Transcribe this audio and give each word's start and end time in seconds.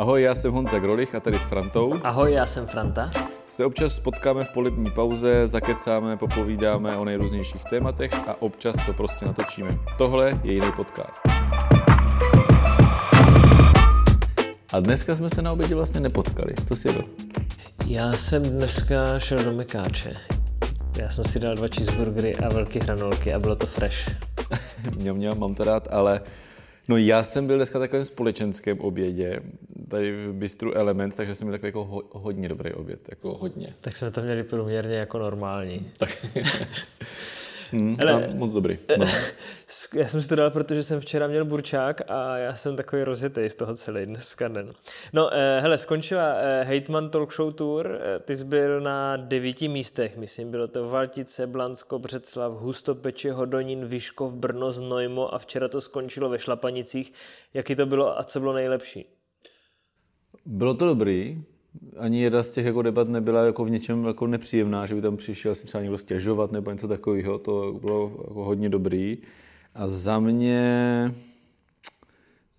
Ahoj, 0.00 0.22
já 0.22 0.34
jsem 0.34 0.52
Honza 0.52 0.78
Grolich 0.78 1.14
a 1.14 1.20
tady 1.20 1.38
s 1.38 1.46
Frantou. 1.46 1.94
Ahoj, 2.02 2.32
já 2.32 2.46
jsem 2.46 2.66
Franta. 2.66 3.10
Se 3.46 3.64
občas 3.64 3.98
potkáme 3.98 4.44
v 4.44 4.48
polibní 4.48 4.90
pauze, 4.90 5.48
zakecáme, 5.48 6.16
popovídáme 6.16 6.96
o 6.96 7.04
nejrůznějších 7.04 7.64
tématech 7.64 8.14
a 8.14 8.42
občas 8.42 8.76
to 8.86 8.92
prostě 8.92 9.26
natočíme. 9.26 9.78
Tohle 9.98 10.40
je 10.44 10.52
jiný 10.52 10.72
podcast. 10.76 11.22
A 14.72 14.80
dneska 14.80 15.16
jsme 15.16 15.30
se 15.30 15.42
na 15.42 15.52
obědě 15.52 15.74
vlastně 15.74 16.00
nepotkali. 16.00 16.54
Co 16.66 16.76
si 16.76 16.88
jedl? 16.88 17.04
Já 17.86 18.12
jsem 18.12 18.42
dneska 18.42 19.18
šel 19.18 19.38
do 19.38 19.52
Mekáče. 19.52 20.16
Já 20.98 21.10
jsem 21.10 21.24
si 21.24 21.38
dal 21.38 21.54
dva 21.54 21.68
cheeseburgery 21.74 22.36
a 22.36 22.48
velké 22.48 22.80
hranolky 22.82 23.34
a 23.34 23.38
bylo 23.38 23.56
to 23.56 23.66
fresh. 23.66 24.10
měl, 24.96 25.14
měl, 25.14 25.34
mám 25.34 25.54
to 25.54 25.64
rád, 25.64 25.88
ale 25.90 26.20
No 26.90 26.96
já 26.96 27.22
jsem 27.22 27.46
byl 27.46 27.56
dneska 27.56 27.78
takovém 27.78 28.04
společenském 28.04 28.80
obědě, 28.80 29.40
tady 29.90 30.16
v 30.16 30.32
Bistru 30.32 30.72
Element, 30.72 31.16
takže 31.16 31.34
jsem 31.34 31.48
měl 31.48 31.58
takový 31.58 31.68
jako 31.68 31.84
ho, 31.84 32.02
hodně 32.10 32.48
dobrý 32.48 32.72
oběd, 32.72 33.08
jako 33.10 33.34
hodně. 33.34 33.74
Tak 33.80 33.96
jsme 33.96 34.10
to 34.10 34.22
měli 34.22 34.42
průměrně 34.42 34.96
jako 34.96 35.18
normální. 35.18 35.92
Tak. 35.98 36.26
Hmm, 37.72 37.96
Ale, 38.00 38.28
moc 38.34 38.52
dobrý. 38.52 38.78
No. 38.98 39.06
Já 39.94 40.08
jsem 40.08 40.22
si 40.22 40.28
to 40.28 40.36
dal, 40.36 40.50
protože 40.50 40.82
jsem 40.82 41.00
včera 41.00 41.26
měl 41.26 41.44
burčák 41.44 42.02
a 42.08 42.36
já 42.36 42.56
jsem 42.56 42.76
takový 42.76 43.04
rozjetý 43.04 43.48
z 43.48 43.54
toho 43.54 43.74
celý 43.74 44.06
dneska 44.06 44.48
den. 44.48 44.72
No, 45.12 45.34
eh, 45.34 45.60
hele, 45.60 45.78
skončila 45.78 46.34
eh, 46.34 46.64
Hejtman 46.64 47.10
Talk 47.10 47.32
Show 47.32 47.52
Tour. 47.52 48.00
Eh, 48.00 48.18
ty 48.18 48.36
jsi 48.36 48.44
byl 48.44 48.80
na 48.80 49.16
devíti 49.16 49.68
místech, 49.68 50.16
myslím. 50.16 50.50
Bylo 50.50 50.68
to 50.68 50.88
Valtice, 50.88 51.46
Blansko, 51.46 51.98
Břeclav, 51.98 52.52
Hustopeče, 52.52 53.32
Hodonín, 53.32 53.86
Vyškov, 53.86 54.34
Brno, 54.34 54.72
Znojmo 54.72 55.34
a 55.34 55.38
včera 55.38 55.68
to 55.68 55.80
skončilo 55.80 56.28
ve 56.28 56.38
Šlapanicích. 56.38 57.12
Jaký 57.54 57.76
to 57.76 57.86
bylo 57.86 58.18
a 58.18 58.22
co 58.22 58.40
bylo 58.40 58.52
nejlepší? 58.52 59.19
Bylo 60.46 60.74
to 60.74 60.86
dobrý 60.86 61.42
ani 61.96 62.22
jedna 62.22 62.42
z 62.42 62.50
těch 62.50 62.66
jako 62.66 62.82
debat 62.82 63.08
nebyla 63.08 63.44
jako 63.44 63.64
v 63.64 63.70
něčem 63.70 64.04
jako 64.04 64.26
nepříjemná, 64.26 64.86
že 64.86 64.94
by 64.94 65.00
tam 65.00 65.16
přišel 65.16 65.54
si 65.54 65.66
třeba 65.66 65.82
někdo 65.82 65.98
stěžovat 65.98 66.52
nebo 66.52 66.70
něco 66.70 66.88
takového, 66.88 67.38
to 67.38 67.78
bylo 67.80 68.12
jako 68.28 68.44
hodně 68.44 68.68
dobrý. 68.68 69.18
A 69.74 69.88
za 69.88 70.20
mě, 70.20 71.14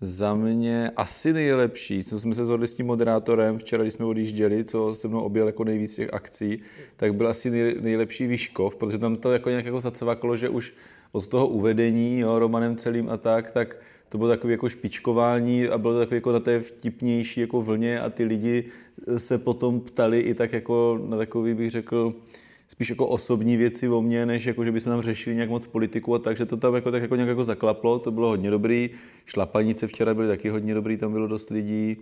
za 0.02 0.34
mě 0.34 0.90
asi 0.96 1.32
nejlepší, 1.32 2.04
co 2.04 2.20
jsme 2.20 2.34
se 2.34 2.44
zhodli 2.44 2.66
s 2.66 2.74
tím 2.74 2.86
moderátorem 2.86 3.58
včera, 3.58 3.82
když 3.82 3.94
jsme 3.94 4.06
odjížděli, 4.06 4.64
co 4.64 4.94
se 4.94 5.08
mnou 5.08 5.20
objel 5.20 5.46
jako 5.46 5.64
nejvíc 5.64 5.94
těch 5.94 6.14
akcí, 6.14 6.62
tak 6.96 7.14
byl 7.14 7.28
asi 7.28 7.74
nejlepší 7.80 8.26
Výškov, 8.26 8.76
protože 8.76 8.98
tam 8.98 9.16
to 9.16 9.32
jako 9.32 9.48
nějak 9.48 9.64
jako 9.64 9.80
zacvaklo, 9.80 10.36
že 10.36 10.48
už 10.48 10.74
od 11.12 11.26
toho 11.26 11.48
uvedení 11.48 12.18
jo, 12.18 12.38
Romanem 12.38 12.76
celým 12.76 13.10
a 13.10 13.16
tak, 13.16 13.50
tak 13.50 13.76
to 14.08 14.18
bylo 14.18 14.30
takové 14.30 14.52
jako 14.52 14.68
špičkování 14.68 15.68
a 15.68 15.78
bylo 15.78 15.92
to 15.92 15.98
takové 15.98 16.16
jako 16.16 16.32
na 16.32 16.40
té 16.40 16.60
vtipnější 16.60 17.40
jako 17.40 17.62
vlně 17.62 18.00
a 18.00 18.10
ty 18.10 18.24
lidi 18.24 18.64
se 19.16 19.38
potom 19.38 19.80
ptali 19.80 20.20
i 20.20 20.34
tak 20.34 20.52
jako 20.52 21.00
na 21.08 21.16
takový 21.16 21.54
bych 21.54 21.70
řekl 21.70 22.14
spíš 22.72 22.90
jako 22.90 23.06
osobní 23.06 23.56
věci 23.56 23.88
o 23.88 24.02
mně, 24.02 24.26
než 24.26 24.44
jako, 24.44 24.64
že 24.64 24.72
bychom 24.72 24.92
tam 24.92 25.02
řešili 25.02 25.36
nějak 25.36 25.50
moc 25.50 25.66
politiku 25.66 26.14
a 26.14 26.18
tak, 26.18 26.36
že 26.36 26.46
to 26.46 26.56
tam 26.56 26.74
jako, 26.74 26.90
tak 26.90 27.02
jako 27.02 27.16
nějak 27.16 27.28
jako 27.28 27.44
zaklaplo, 27.44 27.98
to 27.98 28.10
bylo 28.10 28.28
hodně 28.28 28.50
dobrý. 28.50 28.90
Šlapanice 29.26 29.86
včera 29.86 30.14
byly 30.14 30.28
taky 30.28 30.48
hodně 30.48 30.74
dobrý, 30.74 30.96
tam 30.96 31.12
bylo 31.12 31.26
dost 31.26 31.50
lidí. 31.50 31.96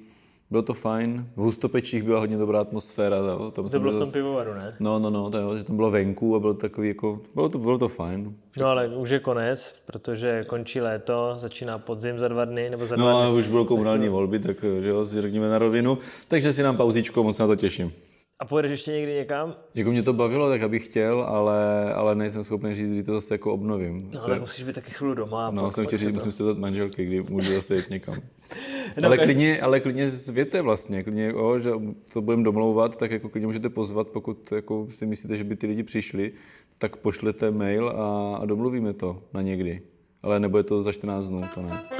Bylo 0.50 0.62
to 0.62 0.74
fajn. 0.74 1.26
V 1.36 1.40
Hustopečích 1.40 2.02
byla 2.02 2.20
hodně 2.20 2.36
dobrá 2.36 2.60
atmosféra. 2.60 3.16
To, 3.20 3.50
tam 3.50 3.68
to 3.68 3.80
bylo 3.80 3.92
v 3.92 3.98
tom 3.98 4.12
pivovaru, 4.12 4.54
ne? 4.54 4.74
No, 4.80 4.98
no, 4.98 5.10
no, 5.10 5.30
to, 5.30 5.58
že 5.58 5.64
tam 5.64 5.76
bylo 5.76 5.90
venku 5.90 6.36
a 6.36 6.40
bylo 6.40 6.54
to 6.54 6.60
takový 6.60 6.88
jako, 6.88 7.18
bylo 7.34 7.48
to, 7.48 7.58
bylo 7.58 7.78
to 7.78 7.88
fajn. 7.88 8.34
No 8.58 8.66
ale 8.66 8.88
už 8.88 9.10
je 9.10 9.18
konec, 9.18 9.74
protože 9.86 10.44
končí 10.48 10.80
léto, 10.80 11.36
začíná 11.38 11.78
podzim 11.78 12.18
za 12.18 12.28
dva 12.28 12.44
dny, 12.44 12.70
nebo 12.70 12.86
za 12.86 12.96
no, 12.96 13.04
dva 13.04 13.22
dny. 13.22 13.32
No 13.32 13.38
už 13.38 13.48
budou 13.48 13.64
komunální 13.64 14.08
volby, 14.08 14.38
tak 14.38 14.64
že 14.80 14.88
jo, 14.88 15.06
si 15.06 15.22
řekněme 15.22 15.48
na 15.48 15.58
rovinu. 15.58 15.98
Takže 16.28 16.52
si 16.52 16.62
nám 16.62 16.76
pauzičku, 16.76 17.22
moc 17.22 17.38
na 17.38 17.46
to 17.46 17.56
těším. 17.56 17.92
A 18.40 18.44
pojedeš 18.44 18.70
ještě 18.70 18.92
někdy 18.92 19.14
někam? 19.14 19.56
Jako 19.74 19.90
mě 19.90 20.02
to 20.02 20.12
bavilo, 20.12 20.48
tak 20.48 20.62
abych 20.62 20.84
chtěl, 20.84 21.20
ale, 21.20 21.94
ale 21.94 22.14
nejsem 22.14 22.44
schopný 22.44 22.74
říct, 22.74 22.92
kdy 22.92 23.02
to 23.02 23.14
zase 23.14 23.34
jako 23.34 23.52
obnovím. 23.52 24.10
No, 24.14 24.20
ale 24.24 24.40
musíš 24.40 24.64
být 24.64 24.74
taky 24.74 24.90
chvíli 24.90 25.14
doma. 25.14 25.50
No, 25.50 25.72
jsem 25.72 25.86
chtěl 25.86 25.98
říct, 25.98 26.08
to... 26.08 26.14
musím 26.14 26.32
se 26.32 26.42
dát 26.42 26.58
manželky, 26.58 27.04
kdy 27.04 27.22
můžu 27.22 27.52
zase 27.52 27.76
jít 27.76 27.90
někam. 27.90 28.14
no, 29.00 29.06
ale, 29.06 29.18
klidně, 29.18 29.60
ale 29.60 29.80
klidně 29.80 30.08
zvěte 30.08 30.62
vlastně, 30.62 31.02
klidně, 31.02 31.34
o, 31.34 31.58
že 31.58 31.70
to 32.12 32.22
budeme 32.22 32.42
domlouvat, 32.42 32.96
tak 32.96 33.10
jako 33.10 33.28
klidně 33.28 33.46
můžete 33.46 33.68
pozvat, 33.68 34.08
pokud 34.08 34.52
jako 34.52 34.86
si 34.90 35.06
myslíte, 35.06 35.36
že 35.36 35.44
by 35.44 35.56
ty 35.56 35.66
lidi 35.66 35.82
přišli, 35.82 36.32
tak 36.78 36.96
pošlete 36.96 37.50
mail 37.50 37.88
a, 37.88 38.36
a 38.36 38.46
domluvíme 38.46 38.92
to 38.92 39.22
na 39.34 39.42
někdy. 39.42 39.82
Ale 40.22 40.40
nebude 40.40 40.62
to 40.62 40.82
za 40.82 40.92
14 40.92 41.28
dnů, 41.28 41.40
to 41.54 41.62
ne. 41.62 41.99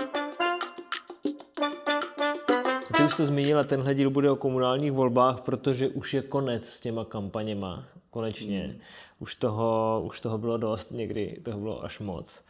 Ty 3.01 3.07
už 3.07 3.17
to 3.17 3.27
zmínila, 3.27 3.65
tenhle 3.65 3.95
díl 3.95 4.11
bude 4.11 4.31
o 4.31 4.37
komunálních 4.37 4.93
volbách, 4.93 5.41
protože 5.41 5.89
už 5.89 6.15
je 6.15 6.23
konec 6.23 6.69
s 6.69 6.81
těma 6.81 7.05
kampaněma. 7.05 7.85
Konečně. 8.11 8.61
Hmm. 8.61 8.81
Už, 9.19 9.35
toho, 9.35 10.03
už 10.07 10.21
toho 10.21 10.39
bylo 10.39 10.59
dost, 10.59 10.91
někdy 10.91 11.41
toho 11.43 11.61
bylo 11.61 11.85
až 11.85 12.01
moc. 12.01 12.45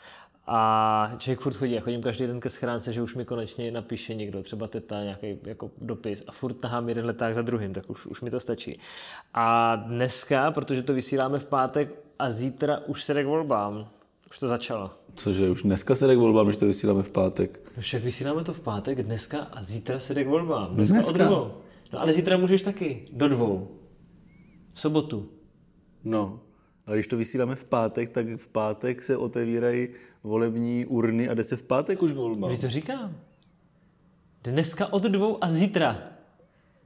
A 0.46 1.12
člověk 1.18 1.40
furt 1.40 1.56
chodí, 1.56 1.72
já 1.72 1.80
chodím 1.80 2.02
každý 2.02 2.26
den 2.26 2.40
ke 2.40 2.50
schránce, 2.50 2.92
že 2.92 3.02
už 3.02 3.14
mi 3.14 3.24
konečně 3.24 3.72
napíše 3.72 4.14
někdo, 4.14 4.42
třeba 4.42 4.66
teta, 4.66 5.02
nějaký 5.02 5.38
jako 5.44 5.70
dopis 5.78 6.24
a 6.26 6.32
furt 6.32 6.54
tahám 6.54 6.88
jeden 6.88 7.04
leták 7.04 7.34
za 7.34 7.42
druhým, 7.42 7.74
tak 7.74 7.90
už, 7.90 8.06
už 8.06 8.20
mi 8.20 8.30
to 8.30 8.40
stačí. 8.40 8.80
A 9.34 9.76
dneska, 9.76 10.50
protože 10.50 10.82
to 10.82 10.94
vysíláme 10.94 11.38
v 11.38 11.46
pátek 11.46 11.90
a 12.18 12.30
zítra 12.30 12.78
už 12.86 13.04
se 13.04 13.14
jde 13.14 13.22
k 13.22 13.26
volbám, 13.26 13.88
už 14.30 14.38
to 14.38 14.48
začalo. 14.48 14.90
Cože, 15.14 15.50
už 15.50 15.62
dneska 15.62 15.94
se 15.94 16.06
jde 16.06 16.14
k 16.14 16.18
volbám, 16.18 16.46
když 16.46 16.56
to 16.56 16.66
vysíláme 16.66 17.02
v 17.02 17.10
pátek. 17.10 17.72
No 17.76 17.82
však 17.82 18.02
vysíláme 18.02 18.44
to 18.44 18.54
v 18.54 18.60
pátek, 18.60 19.02
dneska 19.02 19.38
a 19.38 19.62
zítra 19.62 19.98
se 19.98 20.14
jde 20.14 20.24
k 20.24 20.28
volbám. 20.28 20.74
Dneska, 20.74 20.94
dneska? 20.94 21.10
od 21.12 21.26
dvou. 21.26 21.52
No 21.92 22.00
ale 22.00 22.12
zítra 22.12 22.36
můžeš 22.36 22.62
taky, 22.62 23.04
do 23.12 23.28
dvou. 23.28 23.68
V 24.74 24.80
sobotu. 24.80 25.28
No, 26.04 26.40
ale 26.86 26.96
když 26.96 27.06
to 27.06 27.16
vysíláme 27.16 27.54
v 27.56 27.64
pátek, 27.64 28.08
tak 28.08 28.26
v 28.36 28.48
pátek 28.48 29.02
se 29.02 29.16
otevírají 29.16 29.88
volební 30.22 30.86
urny 30.86 31.28
a 31.28 31.34
jde 31.34 31.44
se 31.44 31.56
v 31.56 31.62
pátek 31.62 32.02
už 32.02 32.12
k 32.12 32.16
volbám. 32.16 32.56
to 32.56 32.68
říkám. 32.68 33.16
Dneska 34.44 34.92
od 34.92 35.02
dvou 35.02 35.44
a 35.44 35.50
zítra. 35.50 36.02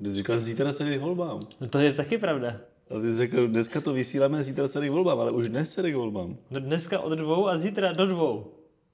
Ty 0.02 0.12
říkáš, 0.12 0.40
zítra 0.40 0.72
se 0.72 0.84
jde 0.84 0.98
k 0.98 1.00
volbám. 1.00 1.40
No 1.60 1.68
to 1.68 1.78
je 1.78 1.92
taky 1.92 2.18
pravda. 2.18 2.60
Ale 2.90 3.00
ty 3.00 3.10
jsi 3.10 3.16
řekl, 3.16 3.48
dneska 3.48 3.80
to 3.80 3.92
vysíláme, 3.92 4.42
zítra 4.42 4.68
se 4.68 4.80
jde 4.80 4.88
k 4.88 4.92
volbám, 4.92 5.20
ale 5.20 5.30
už 5.30 5.48
dnes 5.48 5.72
se 5.72 5.82
jde 5.82 5.90
k 5.90 5.94
volbám. 5.94 6.36
No 6.50 6.60
dneska 6.60 7.00
od 7.00 7.12
dvou 7.12 7.48
a 7.48 7.58
zítra 7.58 7.92
do 7.92 8.06
dvou. 8.06 8.46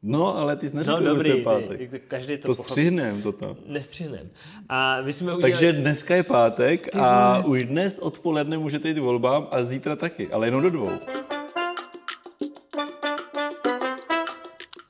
No, 0.03 0.37
ale 0.39 0.56
ty 0.56 0.69
jsi 0.69 0.77
neřekl, 0.77 1.01
no, 1.01 1.15
dobrý, 1.15 1.43
pátek. 1.43 1.91
Ty, 1.91 2.01
každý 2.09 2.37
to 2.37 2.49
to 2.49 2.55
střihnem 2.55 3.23
toto. 3.23 3.56
Nestřihnem. 3.67 4.31
A 4.69 5.03
my 5.03 5.12
jsme 5.12 5.25
udělali... 5.25 5.43
Takže 5.43 5.73
dneska 5.73 6.17
je 6.17 6.23
pátek 6.23 6.97
a 6.97 7.39
už 7.45 7.65
dnes 7.65 7.99
odpoledne 7.99 8.59
můžete 8.59 8.89
jít 8.89 8.95
k 8.95 9.01
volbám 9.01 9.49
a 9.51 9.62
zítra 9.62 9.97
taky, 9.97 10.28
ale 10.28 10.47
jenom 10.47 10.62
do 10.62 10.71
dvou. 10.71 10.91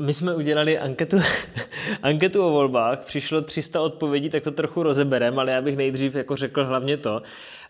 My 0.01 0.15
jsme 0.15 0.35
udělali 0.35 0.79
anketu, 0.79 1.17
anketu 2.03 2.43
o 2.43 2.51
volbách, 2.51 2.99
přišlo 3.05 3.43
300 3.43 3.81
odpovědí, 3.81 4.31
tak 4.31 4.45
to 4.45 4.51
trochu 4.51 4.83
rozeberem, 4.83 5.39
ale 5.39 5.53
já 5.53 5.63
bych 5.63 5.77
nejdřív 5.77 6.15
jako 6.15 6.37
řekl 6.37 6.65
hlavně 6.65 6.97
to, 6.97 7.23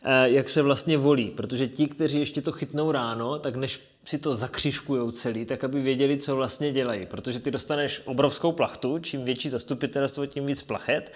eh, 0.03 0.31
jak 0.31 0.49
se 0.49 0.63
vlastně 0.63 0.99
volí, 0.99 1.31
protože 1.31 1.69
ti, 1.69 1.87
kteří 1.87 2.21
ještě 2.21 2.43
to 2.43 2.53
chytnou 2.53 2.93
ráno, 2.93 3.39
tak 3.39 3.57
než 3.57 3.81
si 4.05 4.19
to 4.19 4.37
zakřižkují 4.37 5.13
celý, 5.13 5.45
tak 5.45 5.65
aby 5.65 5.81
věděli, 5.81 6.19
co 6.19 6.37
vlastně 6.37 6.73
dělají, 6.73 7.07
protože 7.07 7.41
ty 7.41 7.51
dostaneš 7.51 8.03
obrovskou 8.05 8.53
plachtu, 8.53 8.99
čím 8.99 9.25
větší 9.25 9.51
zastupitelstvo, 9.51 10.27
tím 10.27 10.47
víc 10.47 10.63
plachet 10.63 11.13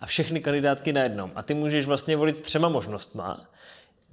a 0.00 0.06
všechny 0.06 0.40
kandidátky 0.40 0.92
na 0.92 1.02
jednom. 1.02 1.32
A 1.34 1.42
ty 1.42 1.54
můžeš 1.54 1.86
vlastně 1.86 2.16
volit 2.16 2.40
třema 2.40 2.68
možnostma. 2.68 3.40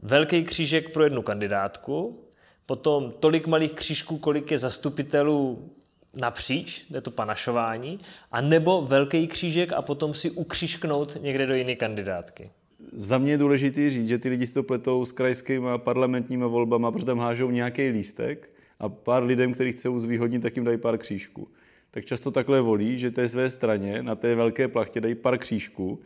Velký 0.02 0.44
křížek 0.44 0.94
pro 0.94 1.04
jednu 1.04 1.22
kandidátku, 1.22 2.24
potom 2.66 3.14
tolik 3.20 3.48
malých 3.48 3.74
křížků, 3.74 4.18
kolik 4.18 4.52
je 4.52 4.58
zastupitelů 4.58 5.70
napříč, 6.14 6.86
je 6.90 7.02
to 7.02 7.12
panašování, 7.12 8.00
a 8.32 8.42
nebo 8.42 8.82
velký 8.82 9.28
křížek 9.28 9.74
a 9.74 9.82
potom 9.82 10.14
si 10.14 10.32
ukřížknout 10.32 11.18
někde 11.22 11.46
do 11.46 11.54
jiné 11.54 11.76
kandidátky. 11.76 12.50
Za 12.92 13.18
mě 13.18 13.32
je 13.32 13.38
důležité 13.38 13.92
říct, 13.92 14.08
že 14.08 14.18
ty 14.18 14.30
lidi 14.30 14.48
si 14.48 14.54
to 14.54 14.64
pletou 14.64 15.06
s 15.06 15.12
krajskými 15.12 15.68
parlamentními 15.78 16.46
volbami, 16.46 16.88
protože 16.92 17.06
tam 17.06 17.20
hážou 17.20 17.52
nějaký 17.52 17.90
lístek 17.90 18.50
a 18.80 18.90
pár 18.90 19.24
lidem, 19.24 19.54
kteří 19.54 19.72
chcou 19.72 20.00
zvýhodnit, 20.00 20.42
tak 20.42 20.56
jim 20.56 20.66
dají 20.66 20.78
pár 20.78 20.98
křížků. 20.98 21.48
Tak 21.92 22.06
často 22.06 22.32
takhle 22.32 22.62
volí, 22.62 22.98
že 22.98 23.12
té 23.12 23.28
své 23.28 23.50
straně 23.50 24.04
na 24.04 24.16
té 24.16 24.36
velké 24.36 24.68
plachtě 24.68 25.02
dají 25.02 25.16
pár 25.16 25.38
křížků 25.38 26.00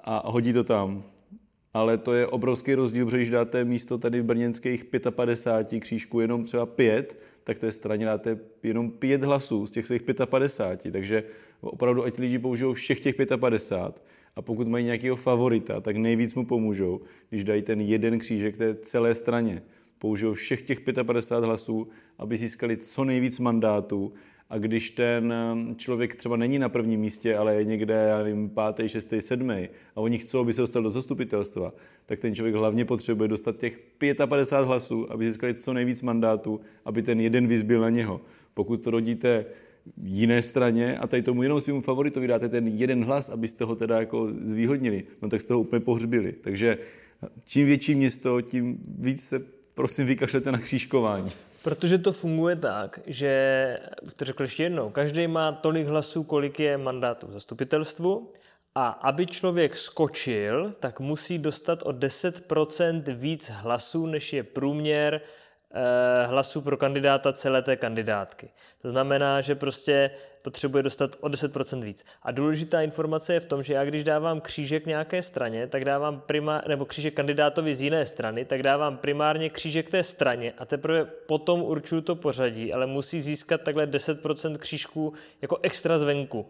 a 0.00 0.30
hodí 0.30 0.52
to 0.52 0.64
tam 0.64 1.04
ale 1.74 1.98
to 1.98 2.14
je 2.14 2.26
obrovský 2.26 2.74
rozdíl, 2.74 3.04
protože 3.04 3.16
když 3.16 3.30
dáte 3.30 3.64
místo 3.64 3.98
tady 3.98 4.20
v 4.20 4.24
brněnských 4.24 4.84
55 5.10 5.80
křížků 5.80 6.20
jenom 6.20 6.44
třeba 6.44 6.66
pět, 6.66 7.18
tak 7.44 7.58
té 7.58 7.72
straně 7.72 8.06
dáte 8.06 8.38
jenom 8.62 8.90
pět 8.90 9.22
hlasů 9.22 9.66
z 9.66 9.70
těch 9.70 9.86
svých 9.86 10.02
55, 10.24 10.92
takže 10.92 11.24
opravdu 11.60 12.04
ať 12.04 12.18
lidi 12.18 12.38
použijou 12.38 12.72
všech 12.72 13.00
těch 13.00 13.14
55 13.36 14.02
a 14.36 14.42
pokud 14.42 14.68
mají 14.68 14.84
nějakého 14.84 15.16
favorita, 15.16 15.80
tak 15.80 15.96
nejvíc 15.96 16.34
mu 16.34 16.46
pomůžou, 16.46 17.00
když 17.30 17.44
dají 17.44 17.62
ten 17.62 17.80
jeden 17.80 18.18
křížek 18.18 18.56
té 18.56 18.74
celé 18.74 19.14
straně. 19.14 19.62
Použijou 19.98 20.34
všech 20.34 20.62
těch 20.62 20.80
55 20.80 21.46
hlasů, 21.46 21.88
aby 22.18 22.36
získali 22.36 22.76
co 22.76 23.04
nejvíc 23.04 23.38
mandátů 23.38 24.12
a 24.50 24.58
když 24.58 24.90
ten 24.90 25.34
um, 25.52 25.76
člověk 25.76 26.14
třeba 26.14 26.36
není 26.36 26.58
na 26.58 26.68
prvním 26.68 27.00
místě, 27.00 27.36
ale 27.36 27.54
je 27.54 27.64
někde, 27.64 27.94
já 27.94 28.18
nevím, 28.18 28.48
pátý, 28.48 28.88
šestý, 28.88 29.20
sedmý 29.20 29.68
a 29.96 30.00
oni 30.00 30.18
chcou, 30.18 30.40
aby 30.40 30.52
se 30.52 30.60
dostal 30.60 30.82
do 30.82 30.90
zastupitelstva, 30.90 31.72
tak 32.06 32.20
ten 32.20 32.34
člověk 32.34 32.54
hlavně 32.54 32.84
potřebuje 32.84 33.28
dostat 33.28 33.56
těch 33.56 33.80
55 34.26 34.66
hlasů, 34.66 35.12
aby 35.12 35.30
získali 35.30 35.54
co 35.54 35.72
nejvíc 35.72 36.02
mandátů, 36.02 36.60
aby 36.84 37.02
ten 37.02 37.20
jeden 37.20 37.46
vyzbyl 37.46 37.80
na 37.80 37.90
něho. 37.90 38.20
Pokud 38.54 38.84
to 38.84 38.90
rodíte 38.90 39.44
jiné 40.02 40.42
straně 40.42 40.98
a 40.98 41.06
tady 41.06 41.22
tomu 41.22 41.42
jenom 41.42 41.60
svým 41.60 41.82
favoritovi 41.82 42.26
dáte 42.26 42.48
ten 42.48 42.68
jeden 42.68 43.04
hlas, 43.04 43.28
abyste 43.28 43.64
ho 43.64 43.76
teda 43.76 44.00
jako 44.00 44.28
zvýhodnili, 44.42 45.04
no 45.22 45.28
tak 45.28 45.40
jste 45.40 45.54
ho 45.54 45.60
úplně 45.60 45.80
pohřbili. 45.80 46.32
Takže 46.32 46.78
čím 47.44 47.66
větší 47.66 47.94
město, 47.94 48.40
tím 48.40 48.78
víc 48.98 49.24
se 49.28 49.42
prosím 49.74 50.06
vykašlete 50.06 50.52
na 50.52 50.58
křížkování. 50.58 51.30
Protože 51.64 51.98
to 51.98 52.12
funguje 52.12 52.56
tak, 52.56 53.00
že, 53.06 53.78
to 54.16 54.24
řekl 54.24 54.42
ještě 54.42 54.62
jednou, 54.62 54.90
každý 54.90 55.26
má 55.26 55.52
tolik 55.52 55.86
hlasů, 55.86 56.24
kolik 56.24 56.60
je 56.60 56.78
mandátů 56.78 57.26
v 57.26 57.32
zastupitelstvu 57.32 58.32
a 58.74 58.88
aby 58.88 59.26
člověk 59.26 59.76
skočil, 59.76 60.74
tak 60.80 61.00
musí 61.00 61.38
dostat 61.38 61.82
o 61.82 61.90
10% 61.90 63.02
víc 63.14 63.50
hlasů, 63.50 64.06
než 64.06 64.32
je 64.32 64.42
průměr 64.42 65.20
Eh, 65.70 66.26
hlasů 66.26 66.60
pro 66.60 66.76
kandidáta 66.76 67.32
celé 67.32 67.62
té 67.62 67.76
kandidátky. 67.76 68.50
To 68.82 68.90
znamená, 68.90 69.40
že 69.40 69.54
prostě 69.54 70.10
potřebuje 70.42 70.82
dostat 70.82 71.16
o 71.20 71.28
10% 71.28 71.82
víc. 71.82 72.04
A 72.22 72.30
důležitá 72.30 72.82
informace 72.82 73.34
je 73.34 73.40
v 73.40 73.44
tom, 73.44 73.62
že 73.62 73.74
já 73.74 73.84
když 73.84 74.04
dávám 74.04 74.40
křížek 74.40 74.86
nějaké 74.86 75.22
straně, 75.22 75.66
tak 75.66 75.84
dávám 75.84 76.20
prima, 76.20 76.62
nebo 76.68 76.84
křížek 76.84 77.14
kandidátovi 77.14 77.74
z 77.74 77.82
jiné 77.82 78.06
strany, 78.06 78.44
tak 78.44 78.62
dávám 78.62 78.96
primárně 78.96 79.50
křížek 79.50 79.90
té 79.90 80.04
straně 80.04 80.52
a 80.58 80.64
teprve 80.64 81.04
potom 81.04 81.62
určuju 81.62 82.00
to 82.00 82.16
pořadí, 82.16 82.72
ale 82.72 82.86
musí 82.86 83.20
získat 83.20 83.62
takhle 83.62 83.86
10% 83.86 84.58
křížků 84.58 85.12
jako 85.42 85.58
extra 85.62 85.98
zvenku 85.98 86.46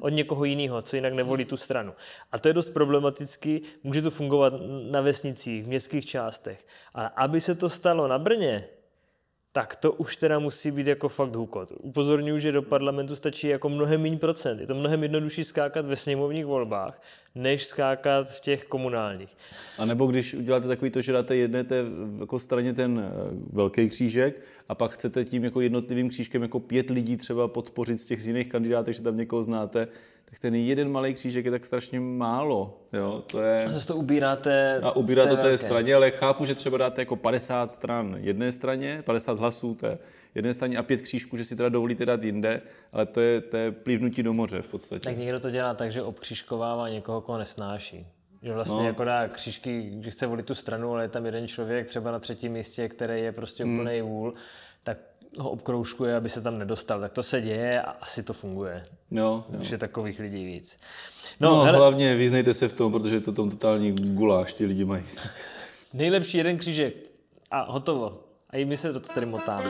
od 0.00 0.08
někoho 0.08 0.44
jiného, 0.44 0.82
co 0.82 0.96
jinak 0.96 1.12
nevolí 1.12 1.44
tu 1.44 1.56
stranu. 1.56 1.94
A 2.32 2.38
to 2.38 2.48
je 2.48 2.54
dost 2.54 2.68
problematický, 2.68 3.62
může 3.82 4.02
to 4.02 4.10
fungovat 4.10 4.52
na 4.90 5.00
vesnicích, 5.00 5.64
v 5.64 5.68
městských 5.68 6.06
částech. 6.06 6.66
Ale 6.94 7.10
aby 7.16 7.40
se 7.40 7.54
to 7.54 7.68
stalo 7.68 8.08
na 8.08 8.18
Brně, 8.18 8.64
tak 9.58 9.76
to 9.76 9.92
už 9.92 10.16
teda 10.16 10.38
musí 10.38 10.70
být 10.70 10.86
jako 10.86 11.08
fakt 11.08 11.34
hukot. 11.34 11.72
Upozorňuji, 11.82 12.40
že 12.40 12.52
do 12.52 12.62
parlamentu 12.62 13.16
stačí 13.16 13.48
jako 13.48 13.68
mnohem 13.68 14.02
méně 14.02 14.16
procent. 14.16 14.60
Je 14.60 14.66
to 14.66 14.74
mnohem 14.74 15.02
jednodušší 15.02 15.44
skákat 15.44 15.86
ve 15.86 15.96
sněmovních 15.96 16.46
volbách, 16.46 17.02
než 17.34 17.66
skákat 17.66 18.30
v 18.30 18.40
těch 18.40 18.64
komunálních. 18.64 19.36
A 19.78 19.84
nebo 19.84 20.06
když 20.06 20.34
uděláte 20.34 20.68
takový 20.68 20.90
to, 20.90 21.00
že 21.00 21.12
dáte 21.12 21.36
jedné 21.36 21.64
té 21.64 21.84
jako 22.20 22.38
straně 22.38 22.72
ten 22.72 22.98
eh, 22.98 23.10
velký 23.52 23.88
křížek 23.88 24.42
a 24.68 24.74
pak 24.74 24.90
chcete 24.90 25.24
tím 25.24 25.44
jako 25.44 25.60
jednotlivým 25.60 26.08
křížkem 26.08 26.42
jako 26.42 26.60
pět 26.60 26.90
lidí 26.90 27.16
třeba 27.16 27.48
podpořit 27.48 27.98
z 27.98 28.06
těch 28.06 28.22
z 28.22 28.26
jiných 28.26 28.48
kandidátů, 28.48 28.92
že 28.92 29.02
tam 29.02 29.16
někoho 29.16 29.42
znáte, 29.42 29.88
tak 30.30 30.38
ten 30.38 30.54
jeden 30.54 30.92
malý 30.92 31.14
křížek 31.14 31.44
je 31.44 31.50
tak 31.50 31.64
strašně 31.64 32.00
málo. 32.00 32.80
Jo? 32.92 33.24
To 33.26 33.40
je... 33.40 33.64
A 33.64 33.70
zase 33.70 33.86
to 33.86 33.96
ubíráte 33.96 34.80
A 34.82 34.96
ubíráte 34.96 35.36
té, 35.36 35.42
té 35.42 35.58
straně, 35.58 35.94
ale 35.94 36.10
chápu, 36.10 36.44
že 36.44 36.54
třeba 36.54 36.78
dáte 36.78 37.02
jako 37.02 37.16
50 37.16 37.70
stran 37.70 38.16
jedné 38.20 38.52
straně, 38.52 39.02
50 39.06 39.38
hlasů 39.38 39.74
té 39.74 39.98
jedné 40.34 40.54
straně 40.54 40.78
a 40.78 40.82
pět 40.82 41.00
křížků, 41.00 41.36
že 41.36 41.44
si 41.44 41.56
teda 41.56 41.68
dovolíte 41.68 42.06
dát 42.06 42.24
jinde, 42.24 42.60
ale 42.92 43.06
to 43.06 43.20
je, 43.20 43.40
to 43.40 43.56
je 43.56 43.72
plivnutí 43.72 44.22
do 44.22 44.32
moře 44.32 44.62
v 44.62 44.68
podstatě. 44.68 45.04
Tak 45.04 45.16
někdo 45.18 45.40
to 45.40 45.50
dělá 45.50 45.74
tak, 45.74 45.92
že 45.92 46.02
obkřížkovává 46.02 46.88
někoho, 46.88 47.20
koho 47.20 47.38
nesnáší. 47.38 48.06
Že 48.42 48.52
vlastně 48.52 48.76
no. 48.76 48.86
jako 48.86 49.04
dá 49.04 49.28
křížky, 49.28 49.92
že 50.00 50.10
chce 50.10 50.26
volit 50.26 50.46
tu 50.46 50.54
stranu, 50.54 50.92
ale 50.92 51.04
je 51.04 51.08
tam 51.08 51.26
jeden 51.26 51.48
člověk 51.48 51.86
třeba 51.86 52.12
na 52.12 52.18
třetím 52.18 52.52
místě, 52.52 52.88
který 52.88 53.20
je 53.20 53.32
prostě 53.32 53.64
hmm. 53.64 53.74
úplný 53.74 54.02
vůl, 54.02 54.34
tak 54.82 54.98
ho 55.38 55.50
obkroužkuje, 55.50 56.16
aby 56.16 56.28
se 56.28 56.40
tam 56.40 56.58
nedostal. 56.58 57.00
Tak 57.00 57.12
to 57.12 57.22
se 57.22 57.40
děje 57.40 57.82
a 57.82 57.90
asi 57.90 58.22
to 58.22 58.32
funguje. 58.32 58.82
Jo, 59.10 59.24
jo. 59.24 59.44
Takže 59.58 59.78
takových 59.78 60.20
lidí 60.20 60.44
víc. 60.44 60.78
No, 61.40 61.50
no 61.50 61.62
hele... 61.62 61.78
hlavně 61.78 62.16
vyznejte 62.16 62.54
se 62.54 62.68
v 62.68 62.72
tom, 62.72 62.92
protože 62.92 63.14
je 63.14 63.20
to 63.20 63.32
tom 63.32 63.50
totální 63.50 63.92
guláš, 63.92 64.52
ti 64.52 64.66
lidi 64.66 64.84
mají. 64.84 65.04
Nejlepší 65.94 66.38
jeden 66.38 66.58
křížek 66.58 66.94
a 67.50 67.72
hotovo. 67.72 68.20
A 68.50 68.56
i 68.56 68.64
my 68.64 68.76
se 68.76 68.92
to 68.92 69.00
tady 69.00 69.26
motáme. 69.26 69.64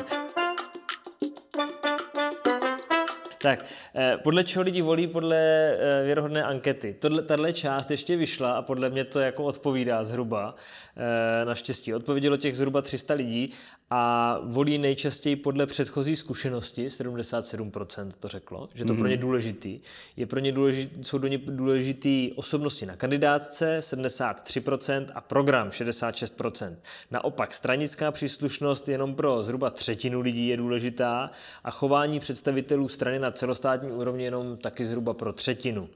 Tak, 3.43 3.65
eh, 3.95 4.19
podle 4.23 4.45
čeho 4.45 4.63
lidi 4.63 4.83
volí? 4.83 5.07
Podle 5.07 5.37
eh, 5.37 6.03
věrohodné 6.05 6.45
ankety. 6.45 6.97
Tahle 7.27 7.53
část 7.53 7.91
ještě 7.91 8.17
vyšla 8.17 8.53
a 8.53 8.63
podle 8.63 8.91
mě 8.91 9.05
to 9.05 9.21
jako 9.21 9.45
odpovídá 9.45 10.05
zhruba. 10.05 10.55
Eh, 10.97 11.45
naštěstí 11.45 11.95
odpovědělo 11.95 12.37
těch 12.37 12.57
zhruba 12.57 12.83
300 12.83 13.15
lidí 13.15 13.53
a 13.91 14.39
volí 14.43 14.79
nejčastěji 14.79 15.37
podle 15.37 15.67
předchozí 15.67 16.17
zkušenosti, 16.17 16.89
77% 16.89 18.11
to 18.21 18.29
řeklo, 18.29 18.69
že 18.75 18.85
to 18.85 18.93
mm-hmm. 18.93 18.99
pro 18.99 19.07
ně 19.07 19.17
důležitý. 19.17 19.81
Je 20.17 20.27
pro 20.27 20.41
ně 20.41 20.53
důležitý, 20.53 21.05
jsou 21.05 21.19
do 21.19 21.29
ně 21.29 21.39
důležitý 21.39 22.33
osobnosti 22.37 22.87
na 22.87 22.97
kandidátce, 22.97 23.79
73% 23.81 25.07
a 25.15 25.21
program 25.21 25.69
66%. 25.69 26.77
Naopak 27.11 27.55
stranická 27.55 28.11
příslušnost 28.11 28.89
jenom 28.89 29.15
pro 29.15 29.45
zhruba 29.45 29.71
třetinu 29.71 30.21
lidí 30.21 30.49
je 30.49 30.57
důležitá 30.57 31.31
a 31.65 31.71
chování 31.71 32.21
představitelů 32.21 32.89
strany 32.89 33.19
na 33.19 33.31
celostátní 33.31 33.91
úrovni 33.91 34.25
jenom 34.25 34.57
taky 34.57 34.85
zhruba 34.85 35.15
pro 35.15 35.33
třetinu. 35.33 35.89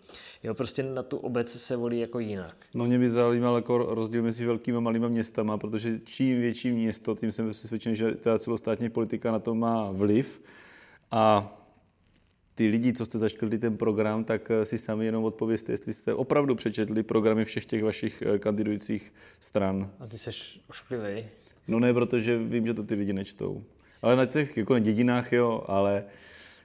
Jo, 0.42 0.54
prostě 0.54 0.82
na 0.82 1.02
tu 1.02 1.16
obec 1.16 1.52
se 1.52 1.76
volí 1.76 1.98
jako 1.98 2.18
jinak. 2.18 2.56
No 2.74 2.84
mě 2.84 2.98
by 2.98 3.10
zajímal 3.10 3.56
jako 3.56 3.78
rozdíl 3.78 4.22
mezi 4.22 4.46
velkými 4.46 4.76
a 4.76 4.80
malými 4.80 5.08
městama, 5.08 5.58
protože 5.58 6.00
čím 6.04 6.40
větší 6.40 6.72
město, 6.72 7.14
tím 7.14 7.32
jsem 7.32 7.50
přesvědčen, 7.50 7.94
že 7.94 8.14
ta 8.14 8.38
celostátní 8.38 8.90
politika 8.90 9.32
na 9.32 9.38
to 9.38 9.54
má 9.54 9.90
vliv. 9.90 10.42
A 11.10 11.52
ty 12.54 12.68
lidi, 12.68 12.92
co 12.92 13.06
jste 13.06 13.18
zaškrtli 13.18 13.58
ten 13.58 13.76
program, 13.76 14.24
tak 14.24 14.50
eh, 14.50 14.66
si 14.66 14.78
sami 14.78 15.04
jenom 15.04 15.24
odpověste, 15.24 15.72
jestli 15.72 15.92
jste 15.92 16.14
opravdu 16.14 16.54
přečetli 16.54 17.02
programy 17.02 17.44
všech 17.44 17.66
těch 17.66 17.84
vašich 17.84 18.22
eh, 18.22 18.38
kandidujících 18.38 19.14
stran. 19.40 19.90
A 20.00 20.06
ty 20.06 20.18
jsi 20.18 20.30
ošklivý. 20.68 21.26
No 21.68 21.80
ne, 21.80 21.94
protože 21.94 22.38
vím, 22.38 22.66
že 22.66 22.74
to 22.74 22.82
ty 22.82 22.94
lidi 22.94 23.12
nečtou. 23.12 23.64
Ale 24.02 24.16
na 24.16 24.26
těch 24.26 24.56
jako 24.56 24.72
na 24.72 24.78
dědinách 24.78 25.32
jo, 25.32 25.64
ale 25.66 26.04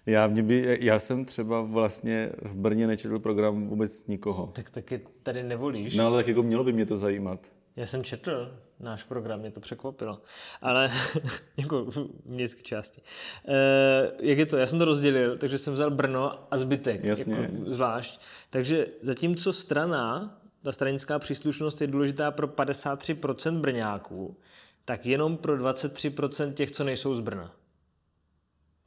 já, 0.07 0.27
mě 0.27 0.43
by, 0.43 0.77
já 0.81 0.99
jsem 0.99 1.25
třeba 1.25 1.61
vlastně 1.61 2.29
v 2.41 2.57
Brně 2.57 2.87
nečetl 2.87 3.19
program 3.19 3.67
vůbec 3.67 4.07
nikoho. 4.07 4.51
Tak 4.55 4.69
taky 4.69 5.01
tady 5.23 5.43
nevolíš. 5.43 5.95
No 5.95 6.05
ale 6.05 6.17
tak 6.19 6.27
jako 6.27 6.43
mělo 6.43 6.63
by 6.63 6.73
mě 6.73 6.85
to 6.85 6.95
zajímat. 6.95 7.39
Já 7.75 7.87
jsem 7.87 8.03
četl 8.03 8.51
náš 8.79 9.03
program, 9.03 9.39
mě 9.39 9.51
to 9.51 9.59
překvapilo. 9.59 10.21
Ale 10.61 10.91
jako 11.57 11.85
v 11.85 11.97
městské 12.25 12.61
části. 12.61 13.01
E, 13.47 14.11
jak 14.19 14.37
je 14.37 14.45
to? 14.45 14.57
Já 14.57 14.67
jsem 14.67 14.79
to 14.79 14.85
rozdělil, 14.85 15.37
takže 15.37 15.57
jsem 15.57 15.73
vzal 15.73 15.91
Brno 15.91 16.47
a 16.51 16.57
zbytek. 16.57 17.03
Jasně. 17.03 17.35
Jako 17.35 17.71
zvlášť. 17.71 18.21
Takže 18.49 18.87
zatímco 19.01 19.53
strana, 19.53 20.37
ta 20.63 20.71
stranická 20.71 21.19
příslušnost 21.19 21.81
je 21.81 21.87
důležitá 21.87 22.31
pro 22.31 22.47
53% 22.47 23.59
Brňáků, 23.59 24.37
tak 24.85 25.05
jenom 25.05 25.37
pro 25.37 25.57
23% 25.57 26.53
těch, 26.53 26.71
co 26.71 26.83
nejsou 26.83 27.15
z 27.15 27.19
Brna. 27.19 27.55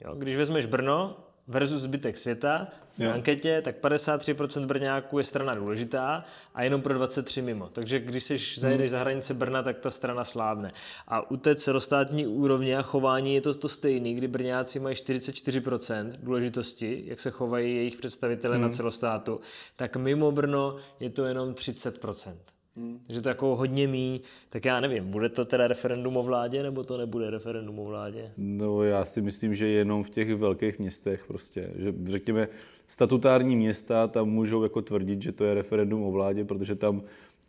Jo, 0.01 0.15
když 0.15 0.37
vezmeš 0.37 0.67
Brno 0.67 1.17
versus 1.51 1.83
zbytek 1.83 2.17
světa 2.17 2.69
v 2.99 3.13
anketě, 3.13 3.63
tak 3.63 3.77
53% 3.83 4.67
Brňáků 4.67 5.19
je 5.19 5.25
strana 5.25 5.55
důležitá 5.55 6.25
a 6.55 6.63
jenom 6.63 6.83
pro 6.83 6.95
23 6.95 7.43
mimo. 7.43 7.69
Takže 7.69 8.01
když 8.01 8.25
jsi 8.25 8.39
zajedeš 8.61 8.91
hmm. 8.91 8.93
za 8.93 9.01
hranice 9.01 9.35
Brna, 9.35 9.63
tak 9.63 9.79
ta 9.79 9.91
strana 9.91 10.25
slábne. 10.25 10.73
A 11.09 11.31
u 11.31 11.37
té 11.37 11.55
celostátní 11.55 12.27
úrovně 12.27 12.79
a 12.79 12.83
chování 12.83 13.35
je 13.35 13.41
to 13.41 13.55
to 13.55 13.69
stejné, 13.69 14.13
kdy 14.13 14.29
Brňáci 14.29 14.81
mají 14.81 14.97
44% 14.97 16.13
důležitosti, 16.23 17.03
jak 17.07 17.21
se 17.21 17.31
chovají 17.31 17.77
jejich 17.77 17.97
představitelé 17.97 18.57
hmm. 18.57 18.63
na 18.63 18.69
celostátu, 18.69 19.41
tak 19.77 19.97
mimo 19.97 20.33
Brno 20.33 20.77
je 21.01 21.11
to 21.11 21.25
jenom 21.25 21.53
30%. 21.53 22.35
Hmm. 22.81 23.01
Takže 23.07 23.23
to 23.23 23.29
jako 23.29 23.57
hodně 23.57 23.87
mý, 23.89 24.21
tak 24.51 24.65
já 24.65 24.81
nevím, 24.81 25.11
bude 25.11 25.29
to 25.29 25.45
teda 25.45 25.69
referendum 25.69 26.17
o 26.17 26.23
vládě, 26.23 26.63
nebo 26.63 26.85
to 26.85 26.99
nebude 26.99 27.31
referendum 27.31 27.79
o 27.79 27.85
vládě? 27.85 28.33
No 28.37 28.83
já 28.83 29.05
si 29.05 29.23
myslím, 29.23 29.55
že 29.55 29.67
jenom 29.67 30.03
v 30.03 30.11
těch 30.11 30.35
velkých 30.35 30.79
městech 30.79 31.25
prostě, 31.27 31.71
že 31.77 31.95
řekněme 32.05 32.49
statutární 32.87 33.57
města 33.57 34.07
tam 34.07 34.29
můžou 34.29 34.63
jako 34.63 34.83
tvrdit, 34.83 35.23
že 35.23 35.33
to 35.33 35.45
je 35.45 35.55
referendum 35.55 36.03
o 36.03 36.11
vládě, 36.11 36.45
protože 36.45 36.75
tam 36.75 37.03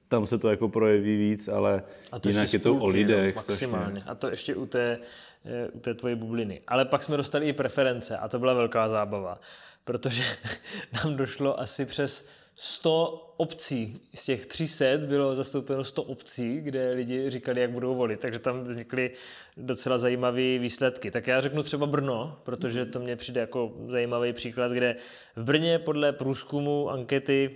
tam 0.08 0.26
se 0.26 0.38
to 0.38 0.50
jako 0.50 0.70
projeví 0.70 1.18
víc, 1.18 1.48
ale 1.48 1.84
a 2.12 2.20
to 2.20 2.30
jinak 2.30 2.54
je 2.54 2.60
to 2.60 2.76
o 2.76 2.88
lidech. 2.88 3.36
No, 3.36 3.44
maximálně. 3.48 4.04
A 4.08 4.16
to 4.16 4.30
ještě 4.30 4.56
u 4.56 4.66
té, 4.66 5.00
eh, 5.46 5.68
u 5.68 5.80
té 5.80 5.94
tvoje 5.94 6.16
bubliny. 6.16 6.62
Ale 6.68 6.86
pak 6.86 7.04
jsme 7.04 7.18
dostali 7.18 7.48
i 7.48 7.54
preference 7.54 8.18
a 8.18 8.28
to 8.28 8.40
byla 8.40 8.54
velká 8.54 8.90
zábava, 8.90 9.40
protože 9.84 10.24
nám 10.94 11.16
došlo 11.16 11.60
asi 11.60 11.86
přes 11.86 12.28
100 12.64 13.34
obcí. 13.38 14.02
Z 14.16 14.26
těch 14.26 14.46
300 14.46 14.86
bylo 14.98 15.36
zastoupeno 15.36 15.84
100 15.84 16.04
obcí, 16.04 16.62
kde 16.62 16.92
lidi 16.92 17.30
říkali, 17.30 17.62
jak 17.62 17.72
budou 17.72 17.96
volit, 17.96 18.20
takže 18.20 18.40
tam 18.40 18.64
vznikly 18.64 19.12
docela 19.58 19.98
zajímavé 19.98 20.58
výsledky. 20.58 21.12
Tak 21.12 21.28
já 21.28 21.42
řeknu 21.42 21.64
třeba 21.64 21.86
Brno, 21.86 22.40
protože 22.44 22.86
to 22.86 23.00
mně 23.00 23.16
přijde 23.16 23.42
jako 23.42 23.74
zajímavý 23.88 24.34
příklad, 24.34 24.72
kde 24.72 24.96
v 25.36 25.44
Brně 25.44 25.80
podle 25.80 26.14
průzkumu 26.14 26.90
ankety 26.90 27.56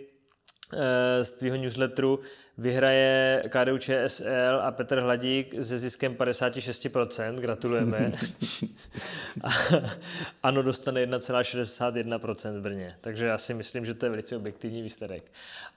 z 1.21 1.31
tvýho 1.31 1.55
newsletteru 1.55 2.19
vyhraje 2.57 3.43
KDU 3.49 3.77
ČSL 3.77 4.59
a 4.61 4.71
Petr 4.71 4.99
Hladík 4.99 5.55
se 5.61 5.79
ziskem 5.79 6.13
56%, 6.13 7.35
gratulujeme. 7.35 8.11
a 9.43 9.49
ano 10.43 10.63
dostane 10.63 11.05
1,61% 11.05 12.57
v 12.57 12.61
Brně, 12.61 12.95
takže 13.01 13.25
já 13.25 13.37
si 13.37 13.53
myslím, 13.53 13.85
že 13.85 13.93
to 13.93 14.05
je 14.05 14.09
velice 14.09 14.37
objektivní 14.37 14.81
výsledek. 14.81 15.23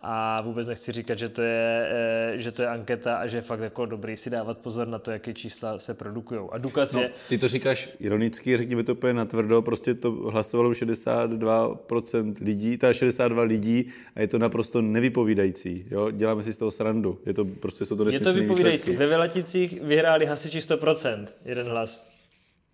A 0.02 0.40
vůbec 0.40 0.66
nechci 0.66 0.92
říkat, 0.92 1.18
že 1.18 1.28
to 1.28 1.42
je, 1.42 1.88
eh, 1.90 2.38
že 2.38 2.52
to 2.52 2.62
je 2.62 2.68
anketa 2.68 3.16
a 3.16 3.26
že 3.26 3.36
je 3.36 3.42
fakt 3.42 3.60
jako 3.60 3.86
dobrý 3.86 4.16
si 4.16 4.30
dávat 4.30 4.58
pozor 4.58 4.88
na 4.88 4.98
to, 4.98 5.10
jaké 5.10 5.34
čísla 5.34 5.78
se 5.78 5.94
produkují. 5.94 6.40
A 6.52 6.58
důkaz 6.58 6.92
no, 6.92 7.00
je... 7.00 7.10
Ty 7.28 7.38
to 7.38 7.48
říkáš 7.48 7.88
ironicky, 8.00 8.56
řekněme 8.56 8.82
to 8.82 8.92
úplně 8.92 9.12
natvrdo, 9.12 9.62
prostě 9.62 9.94
to 9.94 10.12
hlasovalo 10.12 10.70
62% 10.70 12.34
lidí, 12.40 12.78
ta 12.78 12.92
62 12.92 13.42
lidí 13.42 13.86
a 14.14 14.20
je 14.20 14.26
to 14.28 14.38
naprosto 14.38 14.82
nevypovídající. 14.82 15.86
Jo? 15.90 16.10
Děláme 16.10 16.42
si 16.42 16.52
z 16.52 16.56
toho 16.56 16.67
toho 16.68 16.76
srandu. 16.76 17.18
Je 17.26 17.34
to 17.34 17.44
prostě, 17.44 17.84
jsou 17.84 17.96
to 17.96 18.08
Je 18.08 18.20
to 18.20 18.32
vypovídající. 18.32 18.96
Ve 18.96 19.06
Velaticích 19.06 19.82
vyhráli 19.82 20.26
hasiči 20.26 20.58
100%, 20.58 21.26
jeden 21.44 21.66
hlas 21.66 22.07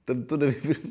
ten 0.05 0.25
to 0.25 0.37
nevím. 0.37 0.75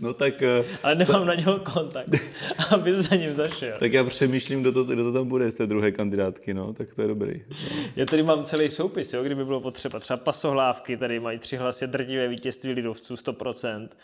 No 0.00 0.14
tak... 0.14 0.42
Eh, 0.42 0.64
Ale 0.82 0.94
nemám 0.94 1.20
to... 1.20 1.24
na 1.24 1.34
něho 1.34 1.58
kontakt, 1.58 2.08
aby 2.70 2.94
za 2.94 3.16
ním 3.16 3.34
zašel. 3.34 3.78
Tak 3.78 3.92
já 3.92 4.04
přemýšlím, 4.04 4.60
kdo 4.60 4.72
to, 4.72 4.84
kdo 4.84 5.04
to 5.04 5.12
tam 5.12 5.28
bude 5.28 5.50
z 5.50 5.54
té 5.54 5.66
druhé 5.66 5.92
kandidátky, 5.92 6.54
no, 6.54 6.72
tak 6.72 6.94
to 6.94 7.02
je 7.02 7.08
dobrý. 7.08 7.42
No. 7.48 7.56
Já 7.96 8.06
tady 8.06 8.22
mám 8.22 8.44
celý 8.44 8.70
soupis, 8.70 9.12
jo, 9.12 9.22
kdyby 9.22 9.44
bylo 9.44 9.60
potřeba. 9.60 10.00
Třeba 10.00 10.16
pasohlávky, 10.16 10.96
tady 10.96 11.20
mají 11.20 11.38
tři 11.38 11.56
hlasy 11.56 11.86
drtivé 11.86 12.28
vítězství 12.28 12.72
lidovců, 12.72 13.14
100%. 13.14 13.88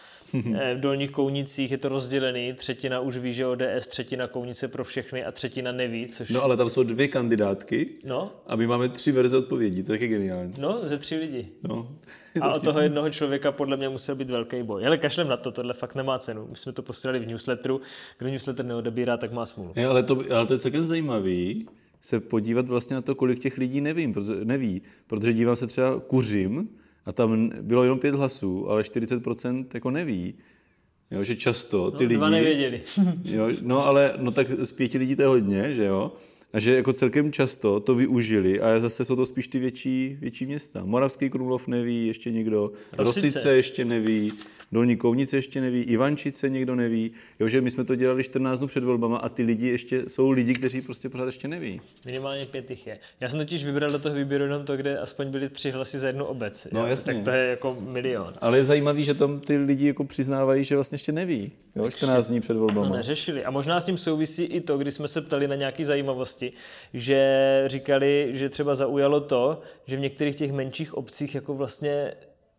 Eh, 0.54 0.74
v 0.74 0.80
dolních 0.80 1.10
kounicích 1.10 1.70
je 1.70 1.78
to 1.78 1.88
rozdělený, 1.88 2.52
třetina 2.52 3.00
už 3.00 3.16
ví, 3.16 3.32
že 3.32 3.46
ODS, 3.46 3.86
třetina 3.88 4.26
kounice 4.26 4.68
pro 4.68 4.84
všechny 4.84 5.24
a 5.24 5.32
třetina 5.32 5.72
neví. 5.72 6.06
Což... 6.06 6.28
No 6.28 6.42
ale 6.42 6.56
tam 6.56 6.70
jsou 6.70 6.82
dvě 6.82 7.08
kandidátky 7.08 7.88
no? 8.04 8.32
a 8.46 8.56
my 8.56 8.66
máme 8.66 8.88
tři 8.88 9.12
verze 9.12 9.38
odpovědí, 9.38 9.82
to 9.82 9.92
je 9.92 9.98
taky 9.98 10.08
geniální. 10.08 10.52
No, 10.58 10.78
ze 10.78 10.98
tři 10.98 11.16
lidi. 11.16 11.48
No. 11.62 11.88
A 12.40 12.54
od 12.54 12.64
toho 12.64 12.80
jednoho 12.80 13.10
člověka 13.10 13.52
podle 13.52 13.76
mě 13.76 13.88
musel 13.88 14.14
být 14.14 14.30
velký 14.30 14.43
boj. 14.62 14.86
Ale 14.86 14.98
kašlem 14.98 15.28
na 15.28 15.36
to, 15.36 15.52
tohle 15.52 15.74
fakt 15.74 15.94
nemá 15.94 16.18
cenu. 16.18 16.46
My 16.50 16.56
jsme 16.56 16.72
to 16.72 16.82
posílali 16.82 17.18
v 17.18 17.26
newsletteru. 17.26 17.80
Kdo 18.18 18.30
newsletter 18.30 18.64
neodebírá, 18.64 19.16
tak 19.16 19.32
má 19.32 19.46
smůlu. 19.46 19.72
Je, 19.76 19.86
ale, 19.86 20.02
to, 20.02 20.22
ale 20.34 20.46
to 20.46 20.52
je 20.52 20.58
celkem 20.58 20.84
zajímavý 20.84 21.66
se 22.04 22.20
podívat 22.20 22.68
vlastně 22.68 22.94
na 22.94 23.02
to, 23.02 23.14
kolik 23.14 23.38
těch 23.38 23.58
lidí 23.58 23.80
nevím, 23.80 24.12
protože, 24.12 24.44
neví. 24.44 24.82
Protože 25.06 25.32
dívám 25.32 25.56
se 25.56 25.66
třeba 25.66 26.00
kuřím 26.00 26.68
a 27.06 27.12
tam 27.12 27.50
bylo 27.62 27.82
jenom 27.82 27.98
pět 27.98 28.14
hlasů, 28.14 28.70
ale 28.70 28.82
40% 28.82 29.66
jako 29.74 29.90
neví. 29.90 30.34
Jo, 31.10 31.24
že 31.24 31.36
často 31.36 31.90
ty 31.90 32.04
no, 32.04 32.08
lidi... 32.08 32.30
nevěděli. 32.30 32.82
jo, 33.24 33.48
no 33.62 33.86
ale 33.86 34.14
no 34.20 34.30
tak 34.30 34.50
z 34.50 34.72
pěti 34.72 34.98
lidí 34.98 35.16
to 35.16 35.22
je 35.22 35.28
hodně, 35.28 35.74
že 35.74 35.84
jo? 35.84 36.12
A 36.54 36.60
že 36.60 36.74
jako 36.76 36.92
celkem 36.92 37.32
často 37.32 37.80
to 37.80 37.94
využili 37.94 38.60
a 38.60 38.80
zase 38.80 39.04
jsou 39.04 39.16
to 39.16 39.26
spíš 39.26 39.48
ty 39.48 39.58
větší, 39.58 40.16
větší 40.20 40.46
města. 40.46 40.84
Moravský 40.84 41.30
Krumlov 41.30 41.68
neví, 41.68 42.06
ještě 42.06 42.30
někdo, 42.30 42.72
Rosice, 42.98 43.26
Rosice 43.26 43.56
ještě 43.56 43.84
neví, 43.84 44.32
Dolní 44.72 44.96
Kounice 44.96 45.36
ještě 45.36 45.60
neví, 45.60 45.82
Ivančice 45.82 46.48
někdo 46.48 46.74
neví. 46.74 47.10
Jo, 47.40 47.48
že 47.48 47.60
my 47.60 47.70
jsme 47.70 47.84
to 47.84 47.94
dělali 47.94 48.24
14 48.24 48.58
dnů 48.58 48.68
před 48.68 48.84
volbama 48.84 49.18
a 49.18 49.28
ty 49.28 49.42
lidi 49.42 49.68
ještě 49.68 50.02
jsou 50.08 50.30
lidi, 50.30 50.54
kteří 50.54 50.80
prostě 50.80 51.08
pořád 51.08 51.26
ještě 51.26 51.48
neví. 51.48 51.80
Minimálně 52.04 52.44
pět 52.44 52.70
jich 52.70 52.86
je. 52.86 52.98
Já 53.20 53.28
jsem 53.28 53.38
totiž 53.38 53.64
vybral 53.64 53.92
do 53.92 53.98
toho 53.98 54.14
výběru 54.14 54.44
jenom 54.44 54.64
to, 54.64 54.76
kde 54.76 54.98
aspoň 54.98 55.30
byly 55.30 55.48
tři 55.48 55.70
hlasy 55.70 55.98
za 55.98 56.06
jednu 56.06 56.24
obec. 56.24 56.66
No, 56.72 56.80
jo? 56.80 56.86
jasně. 56.86 57.14
Tak 57.14 57.24
to 57.24 57.30
je 57.30 57.46
jako 57.46 57.76
milion. 57.80 58.34
Ale 58.40 58.58
je 58.58 58.64
zajímavý, 58.64 59.04
že 59.04 59.14
tam 59.14 59.40
ty 59.40 59.56
lidi 59.56 59.86
jako 59.86 60.04
přiznávají, 60.04 60.64
že 60.64 60.74
vlastně 60.74 60.94
ještě 60.94 61.12
neví. 61.12 61.52
Jo, 61.76 61.90
14 61.90 62.28
dní 62.28 62.40
před 62.40 62.56
volbama. 62.56 62.88
To 62.88 62.96
neřešili. 62.96 63.44
A 63.44 63.50
možná 63.50 63.80
s 63.80 63.84
tím 63.84 63.98
souvisí 63.98 64.42
i 64.42 64.60
to, 64.60 64.78
když 64.78 64.94
jsme 64.94 65.08
se 65.08 65.20
ptali 65.20 65.48
na 65.48 65.54
nějaké 65.54 65.84
zajímavosti, 65.84 66.43
že 66.94 67.64
říkali, 67.66 68.30
že 68.32 68.48
třeba 68.48 68.74
zaujalo 68.74 69.20
to, 69.20 69.60
že 69.86 69.96
v 69.96 70.00
některých 70.00 70.36
těch 70.36 70.52
menších 70.52 70.94
obcích 70.94 71.34
jako 71.34 71.54
vlastně 71.54 72.14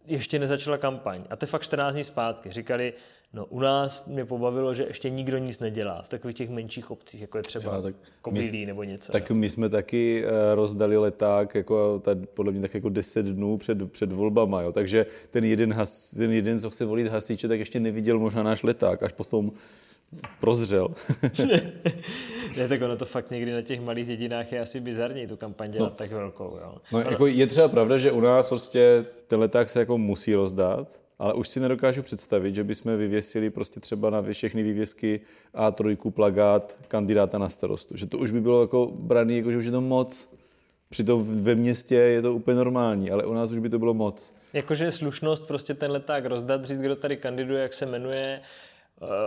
ještě 0.07 0.39
nezačala 0.39 0.77
kampaň. 0.77 1.23
A 1.29 1.35
to 1.35 1.43
je 1.43 1.47
fakt 1.47 1.63
14 1.63 1.93
dní 1.93 2.03
zpátky. 2.03 2.51
Říkali, 2.51 2.93
no 3.33 3.45
u 3.45 3.59
nás 3.59 4.05
mě 4.05 4.25
pobavilo, 4.25 4.73
že 4.73 4.83
ještě 4.83 5.09
nikdo 5.09 5.37
nic 5.37 5.59
nedělá 5.59 6.01
v 6.01 6.09
takových 6.09 6.35
těch 6.35 6.49
menších 6.49 6.91
obcích, 6.91 7.21
jako 7.21 7.37
je 7.37 7.43
třeba 7.43 7.75
ja, 7.75 7.93
Kobylí 8.21 8.65
nebo 8.65 8.83
něco. 8.83 9.11
Tak 9.11 9.31
my 9.31 9.49
jsme 9.49 9.69
taky 9.69 10.23
eh, 10.25 10.55
rozdali 10.55 10.97
leták, 10.97 11.55
jako 11.55 11.99
tady, 11.99 12.25
podle 12.25 12.51
mě 12.51 12.61
tak 12.61 12.73
jako 12.73 12.89
10 12.89 13.25
dnů 13.25 13.57
před, 13.57 13.91
před 13.91 14.11
volbama, 14.11 14.61
jo. 14.61 14.71
takže 14.71 15.05
ten 15.31 15.43
jeden, 15.43 15.73
has, 15.73 16.11
ten 16.11 16.31
jeden, 16.31 16.59
co 16.59 16.69
chce 16.69 16.85
volit 16.85 17.07
hasiče, 17.07 17.47
tak 17.47 17.59
ještě 17.59 17.79
neviděl 17.79 18.19
možná 18.19 18.43
náš 18.43 18.63
leták, 18.63 19.03
až 19.03 19.11
potom 19.11 19.51
prozřel. 20.39 20.87
ne, 22.57 22.67
tak 22.67 22.81
ono 22.81 22.97
to 22.97 23.05
fakt 23.05 23.31
někdy 23.31 23.53
na 23.53 23.61
těch 23.61 23.81
malých 23.81 24.07
dědinách 24.07 24.51
je 24.51 24.61
asi 24.61 24.79
bizarní 24.79 25.27
tu 25.27 25.37
kampaň 25.37 25.71
dělat 25.71 25.89
no. 25.89 25.95
tak 25.95 26.11
velkou. 26.11 26.57
Jo. 26.61 26.75
No, 26.91 26.99
ono... 26.99 27.11
jako 27.11 27.27
je 27.27 27.47
třeba 27.47 27.67
pravda, 27.67 27.97
že 27.97 28.11
u 28.11 28.19
nás 28.19 28.47
prostě 28.47 29.05
ten 29.27 29.39
leták 29.39 29.69
se 29.69 29.79
jako 29.79 29.97
musí 29.97 30.35
rozdat, 30.35 31.01
ale 31.19 31.33
už 31.33 31.47
si 31.47 31.59
nedokážu 31.59 32.01
představit, 32.01 32.55
že 32.55 32.63
bychom 32.63 32.97
vyvěsili 32.97 33.49
prostě 33.49 33.79
třeba 33.79 34.09
na 34.09 34.21
všechny 34.21 34.63
vývězky 34.63 35.19
A3 35.55 36.11
plagát 36.11 36.79
kandidáta 36.87 37.37
na 37.37 37.49
starostu. 37.49 37.97
Že 37.97 38.05
to 38.05 38.17
už 38.17 38.31
by 38.31 38.41
bylo 38.41 38.61
jako 38.61 38.91
braný, 38.95 39.37
jako 39.37 39.51
že 39.51 39.57
už 39.57 39.65
je 39.65 39.71
to 39.71 39.81
moc. 39.81 40.35
Přitom 40.89 41.43
ve 41.43 41.55
městě 41.55 41.95
je 41.95 42.21
to 42.21 42.33
úplně 42.33 42.57
normální, 42.57 43.11
ale 43.11 43.25
u 43.25 43.33
nás 43.33 43.51
už 43.51 43.59
by 43.59 43.69
to 43.69 43.79
bylo 43.79 43.93
moc. 43.93 44.37
Jakože 44.53 44.91
slušnost 44.91 45.47
prostě 45.47 45.73
ten 45.73 45.91
leták 45.91 46.25
rozdat, 46.25 46.65
říct, 46.65 46.79
kdo 46.79 46.95
tady 46.95 47.17
kandiduje, 47.17 47.61
jak 47.61 47.73
se 47.73 47.85
jmenuje, 47.85 48.41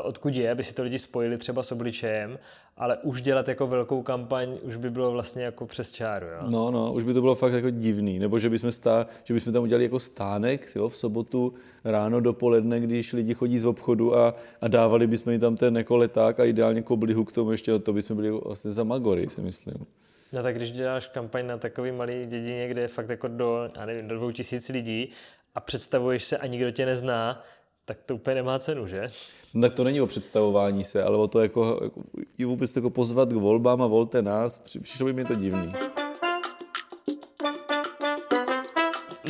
odkud 0.03 0.35
je, 0.35 0.51
aby 0.51 0.65
si 0.65 0.75
to 0.75 0.83
lidi 0.83 0.99
spojili 0.99 1.39
třeba 1.39 1.63
s 1.63 1.73
obličejem, 1.73 2.39
ale 2.77 2.97
už 2.97 3.23
dělat 3.23 3.49
jako 3.49 3.67
velkou 3.67 4.03
kampaň 4.03 4.59
už 4.63 4.77
by 4.77 4.91
bylo 4.91 5.11
vlastně 5.11 5.43
jako 5.43 5.67
přes 5.67 5.93
čáru. 5.93 6.27
Jo? 6.27 6.51
No, 6.51 6.71
no, 6.71 6.93
už 6.93 7.05
by 7.05 7.15
to 7.15 7.21
bylo 7.21 7.35
fakt 7.35 7.53
jako 7.53 7.71
divný, 7.71 8.19
nebo 8.19 8.39
že 8.39 8.51
bychom, 8.51 8.73
stá, 8.73 9.07
že 9.25 9.35
bychom 9.35 9.53
tam 9.53 9.63
udělali 9.63 9.85
jako 9.85 10.01
stánek 10.01 10.67
jo, 10.77 10.89
v 10.89 10.97
sobotu 10.97 11.55
ráno 11.85 12.21
dopoledne, 12.21 12.81
když 12.81 13.13
lidi 13.13 13.35
chodí 13.35 13.59
z 13.59 13.65
obchodu 13.65 14.17
a, 14.17 14.35
a 14.61 14.69
dávali 14.69 15.07
bychom 15.07 15.31
jim 15.33 15.41
tam 15.41 15.57
ten 15.57 15.77
jako 15.77 15.97
leták 15.97 16.41
a 16.41 16.45
ideálně 16.45 16.83
koblihu 16.83 17.25
k 17.25 17.33
tomu 17.33 17.51
ještě, 17.51 17.79
to 17.79 17.93
bychom 17.93 18.17
byli 18.17 18.31
vlastně 18.31 18.71
za 18.71 18.85
Magory, 18.85 19.29
si 19.29 19.41
myslím. 19.41 19.87
No 20.33 20.43
tak 20.43 20.57
když 20.57 20.73
děláš 20.73 21.07
kampaň 21.07 21.47
na 21.47 21.59
takový 21.59 21.93
malý 21.93 22.27
dědině, 22.27 22.69
kde 22.69 22.81
je 22.81 22.89
fakt 22.89 23.09
jako 23.09 23.29
do, 23.29 23.71
já 23.77 23.87
nevím, 23.87 24.09
do 24.09 24.17
dvou 24.17 24.31
tisíc 24.31 24.69
lidí 24.69 25.11
a 25.55 25.61
představuješ 25.61 26.25
se 26.25 26.39
a 26.39 26.47
nikdo 26.47 26.71
tě 26.71 26.87
nezná, 26.87 27.43
tak 27.89 27.99
to 28.07 28.15
úplně 28.15 28.35
nemá 28.35 28.59
cenu, 28.59 28.87
že? 28.87 29.09
No, 29.55 29.63
tak 29.63 29.75
to 29.75 29.85
není 29.85 30.01
o 30.01 30.07
představování 30.07 30.85
se, 30.85 31.03
ale 31.03 31.17
o 31.17 31.29
to 31.29 31.41
jako, 31.41 31.91
i 32.39 32.45
vůbec 32.45 32.77
jako 32.77 32.91
pozvat 32.91 33.29
k 33.29 33.37
volbám 33.37 33.83
a 33.83 33.87
volte 33.87 34.23
nás, 34.23 34.59
přišlo 34.59 35.07
by 35.07 35.13
mi 35.13 35.25
to 35.25 35.35
divný. 35.35 35.73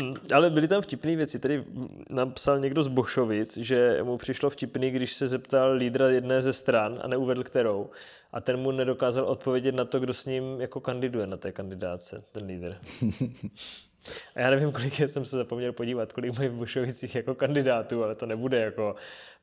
Mm, 0.03 0.15
ale 0.35 0.51
byly 0.51 0.69
tam 0.69 0.83
vtipné 0.83 1.17
věci. 1.17 1.39
Tady 1.39 1.65
napsal 2.11 2.61
někdo 2.61 2.83
z 2.83 2.89
Bošovic, 2.89 3.57
že 3.57 4.01
mu 4.03 4.17
přišlo 4.17 4.51
vtipný, 4.51 4.91
když 4.91 5.15
se 5.15 5.29
zeptal 5.29 5.73
lídra 5.73 6.09
jedné 6.09 6.43
ze 6.43 6.53
stran 6.53 6.99
a 7.03 7.09
neuvedl 7.09 7.45
kterou. 7.45 7.91
A 8.33 8.41
ten 8.41 8.57
mu 8.57 8.71
nedokázal 8.71 9.25
odpovědět 9.25 9.75
na 9.75 9.85
to, 9.85 10.01
kdo 10.01 10.15
s 10.15 10.25
ním 10.25 10.61
jako 10.61 10.81
kandiduje 10.81 11.27
na 11.27 11.37
té 11.37 11.53
kandidáce, 11.53 12.25
ten 12.33 12.45
lídr. 12.45 12.77
A 14.35 14.41
já 14.41 14.51
nevím, 14.51 14.73
kolik 14.73 15.01
jsem 15.01 15.25
se 15.25 15.37
zapomněl 15.37 15.73
podívat, 15.73 16.13
kolik 16.13 16.39
mají 16.39 16.49
v 16.49 16.53
Bušovicích 16.55 17.15
jako 17.15 17.35
kandidátů, 17.35 18.05
ale 18.05 18.15
to 18.15 18.27
nebude 18.27 18.61
jako 18.61 18.95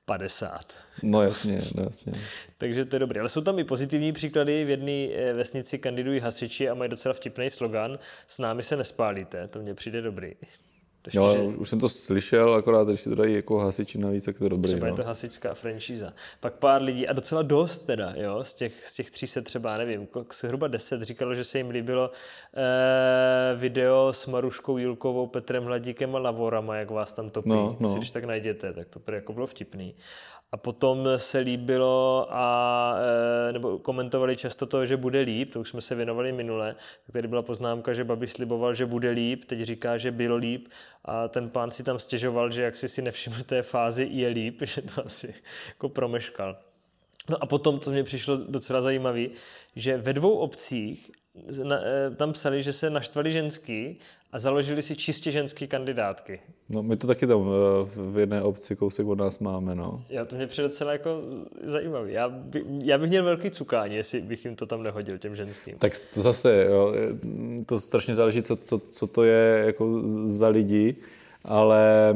50. 0.06 0.74
No 1.04 1.22
jasně, 1.22 1.62
no 1.76 1.84
jasně. 1.84 2.14
Takže 2.58 2.86
to 2.86 2.96
je 2.96 3.00
dobré. 3.00 3.20
Ale 3.20 3.30
jsou 3.30 3.42
tam 3.42 3.60
i 3.60 3.64
pozitivní 3.64 4.14
příklady. 4.14 4.66
V 4.66 4.70
jedné 4.70 4.92
eh, 4.92 5.34
vesnici 5.34 5.80
kandidují 5.80 6.20
hasiči 6.20 6.70
a 6.70 6.74
mají 6.74 6.90
docela 6.90 7.14
vtipný 7.14 7.50
slogan 7.50 8.00
S 8.28 8.38
námi 8.38 8.64
se 8.64 8.78
nespálíte. 8.78 9.48
To 9.48 9.60
mně 9.60 9.74
přijde 9.74 10.02
dobrý. 10.02 10.34
Ještě, 11.08 11.18
jo, 11.18 11.52
že... 11.52 11.58
už 11.58 11.70
jsem 11.70 11.80
to 11.80 11.90
slyšel, 11.90 12.56
akorát 12.56 12.88
když 12.88 13.02
si 13.02 13.10
to 13.10 13.16
dají 13.16 13.36
jako 13.36 13.58
hasiči 13.58 13.98
navíc, 13.98 14.26
tak 14.26 14.38
to 14.38 14.44
je 14.44 14.50
dobrý. 14.50 14.72
Třeba 14.72 14.88
no. 14.88 14.94
je 14.94 14.98
to 14.98 15.04
hasičská 15.04 15.54
franšíza. 15.54 16.14
Pak 16.40 16.54
pár 16.54 16.82
lidí, 16.82 17.08
a 17.08 17.14
docela 17.14 17.42
dost 17.42 17.86
teda, 17.86 18.14
jo, 18.16 18.44
z 18.44 18.54
těch, 18.54 18.86
z 18.86 18.94
těch 18.94 19.12
tří 19.12 19.28
se 19.28 19.42
třeba, 19.42 19.78
nevím, 19.78 20.08
zhruba 20.42 20.68
deset 20.68 21.02
říkalo, 21.04 21.36
že 21.36 21.44
se 21.44 21.58
jim 21.58 21.70
líbilo 21.70 22.12
eh, 22.54 23.56
video 23.56 24.14
s 24.14 24.26
Maruškou 24.26 24.78
Jilkovou, 24.78 25.28
Petrem 25.28 25.64
Hladíkem 25.64 26.16
a 26.16 26.20
Lavorama, 26.20 26.76
jak 26.76 26.92
vás 26.92 27.14
tam 27.14 27.30
topí. 27.30 27.50
No, 27.50 27.78
no. 27.80 27.94
Si 27.94 27.98
když 27.98 28.10
tak 28.10 28.26
najděte, 28.26 28.74
tak 28.74 28.88
to 28.90 29.12
jako 29.12 29.34
bylo 29.34 29.48
vtipný. 29.48 29.96
A 30.52 30.58
potom 30.58 31.08
se 31.18 31.40
líbilo 31.40 32.28
a 32.30 32.96
e, 33.50 33.54
nebo 33.54 33.80
komentovali 33.80 34.38
často 34.38 34.66
to, 34.66 34.86
že 34.86 34.98
bude 34.98 35.20
líp, 35.20 35.54
to 35.54 35.60
už 35.60 35.70
jsme 35.70 35.82
se 35.82 35.96
věnovali 35.96 36.32
minule. 36.32 36.76
Tak 37.06 37.14
tady 37.14 37.28
byla 37.28 37.42
poznámka, 37.42 37.94
že 37.94 38.04
Babiš 38.04 38.34
sliboval, 38.34 38.74
že 38.74 38.86
bude 38.86 39.10
líp, 39.10 39.46
teď 39.46 39.62
říká, 39.62 39.98
že 39.98 40.12
bylo 40.12 40.36
líp 40.36 40.68
a 41.06 41.28
ten 41.28 41.50
pán 41.50 41.72
si 41.72 41.84
tam 41.84 42.00
stěžoval, 42.00 42.52
že 42.52 42.62
jak 42.62 42.76
si 42.76 42.90
si 42.90 43.02
nevšiml 43.02 43.44
té 43.44 43.62
fázi 43.62 44.08
je 44.12 44.28
líp, 44.28 44.62
že 44.66 44.82
to 44.82 45.06
asi 45.06 45.34
jako 45.68 45.90
promeškal. 45.90 46.58
No 47.30 47.44
a 47.44 47.46
potom, 47.46 47.80
co 47.80 47.92
mě 47.92 48.04
přišlo 48.04 48.38
docela 48.38 48.82
zajímavé, 48.82 49.26
že 49.76 49.98
ve 49.98 50.14
dvou 50.14 50.38
obcích 50.38 51.12
na, 51.64 51.80
eh, 51.84 52.16
tam 52.16 52.34
psali, 52.34 52.64
že 52.64 52.74
se 52.74 52.90
naštvali 52.90 53.34
ženský 53.34 54.00
a 54.32 54.40
založili 54.40 54.82
si 54.82 54.96
čistě 54.96 55.32
ženský 55.32 55.68
kandidátky. 55.68 56.40
No, 56.70 56.84
my 56.84 56.98
to 56.98 57.08
taky 57.08 57.28
tam 57.28 57.42
eh, 57.42 57.86
v 58.12 58.18
jedné 58.18 58.42
obci 58.42 58.76
kousek 58.76 59.08
od 59.08 59.20
nás 59.20 59.40
máme, 59.40 59.76
no. 59.76 60.04
Já 60.10 60.26
to 60.26 60.36
mě 60.36 60.48
přijde 60.48 60.68
docela 60.68 60.92
jako 60.92 61.22
zajímavý. 61.64 62.14
Já, 62.14 62.30
by, 62.30 62.64
já 62.84 62.98
bych 62.98 63.10
měl 63.10 63.24
velký 63.24 63.52
cukání, 63.52 63.96
jestli 63.96 64.22
bych 64.22 64.46
jim 64.46 64.56
to 64.56 64.66
tam 64.66 64.84
nehodil, 64.84 65.18
těm 65.18 65.36
ženským. 65.36 65.78
Tak 65.78 65.94
to 66.14 66.22
zase, 66.22 66.66
jo, 66.70 66.94
to 67.66 67.80
strašně 67.80 68.16
záleží, 68.16 68.44
co, 68.44 68.56
co, 68.56 68.80
co 68.80 69.08
to 69.08 69.24
je 69.24 69.64
jako 69.66 70.02
za 70.26 70.48
lidi 70.48 70.96
ale, 71.46 72.16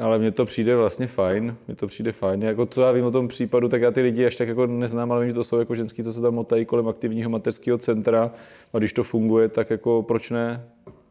ale 0.00 0.18
mně 0.18 0.30
to 0.30 0.44
přijde 0.44 0.76
vlastně 0.76 1.06
fajn, 1.06 1.56
mně 1.66 1.76
to 1.76 1.86
přijde 1.86 2.12
fajn. 2.12 2.42
Jako 2.42 2.66
co 2.66 2.82
já 2.82 2.92
vím 2.92 3.04
o 3.04 3.10
tom 3.10 3.28
případu, 3.28 3.68
tak 3.68 3.82
já 3.82 3.90
ty 3.90 4.00
lidi 4.00 4.26
až 4.26 4.36
tak 4.36 4.48
jako 4.48 4.66
neznám, 4.66 5.12
ale 5.12 5.20
vím, 5.20 5.30
že 5.30 5.34
to 5.34 5.44
jsou 5.44 5.58
jako 5.58 5.74
ženský, 5.74 6.02
co 6.02 6.12
se 6.12 6.20
tam 6.20 6.34
motají 6.34 6.64
kolem 6.64 6.88
aktivního 6.88 7.30
mateřského 7.30 7.78
centra 7.78 8.30
a 8.72 8.78
když 8.78 8.92
to 8.92 9.04
funguje, 9.04 9.48
tak 9.48 9.70
jako 9.70 10.02
proč 10.02 10.30
ne? 10.30 10.64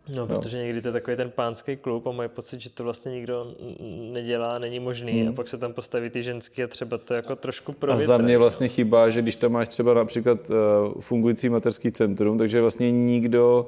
No, 0.10 0.28
protože 0.28 0.58
někdy 0.58 0.82
to 0.82 0.88
je 0.88 0.92
takový 0.92 1.18
ten 1.18 1.32
pánský 1.32 1.76
klub 1.76 2.08
a 2.08 2.12
mají 2.12 2.30
pocit, 2.30 2.62
že 2.62 2.70
to 2.70 2.84
vlastně 2.84 3.12
nikdo 3.12 3.56
nedělá, 4.12 4.60
není 4.60 4.80
možný 4.80 5.12
hmm. 5.12 5.30
a 5.30 5.32
pak 5.32 5.48
se 5.48 5.58
tam 5.58 5.74
postaví 5.74 6.10
ty 6.10 6.24
ženský 6.24 6.64
a 6.64 6.68
třeba 6.68 6.98
to 6.98 7.14
jako 7.14 7.36
trošku 7.36 7.74
pro. 7.74 7.92
A 7.92 7.98
za 7.98 8.18
mě 8.18 8.38
vlastně 8.38 8.68
chybá, 8.68 9.10
že 9.10 9.22
když 9.22 9.36
tam 9.36 9.52
máš 9.52 9.70
třeba 9.70 9.94
například 9.94 10.40
uh, 10.50 10.56
fungující 11.02 11.50
mateřský 11.50 11.92
centrum, 11.92 12.38
takže 12.38 12.62
vlastně 12.62 12.92
nikdo, 12.92 13.68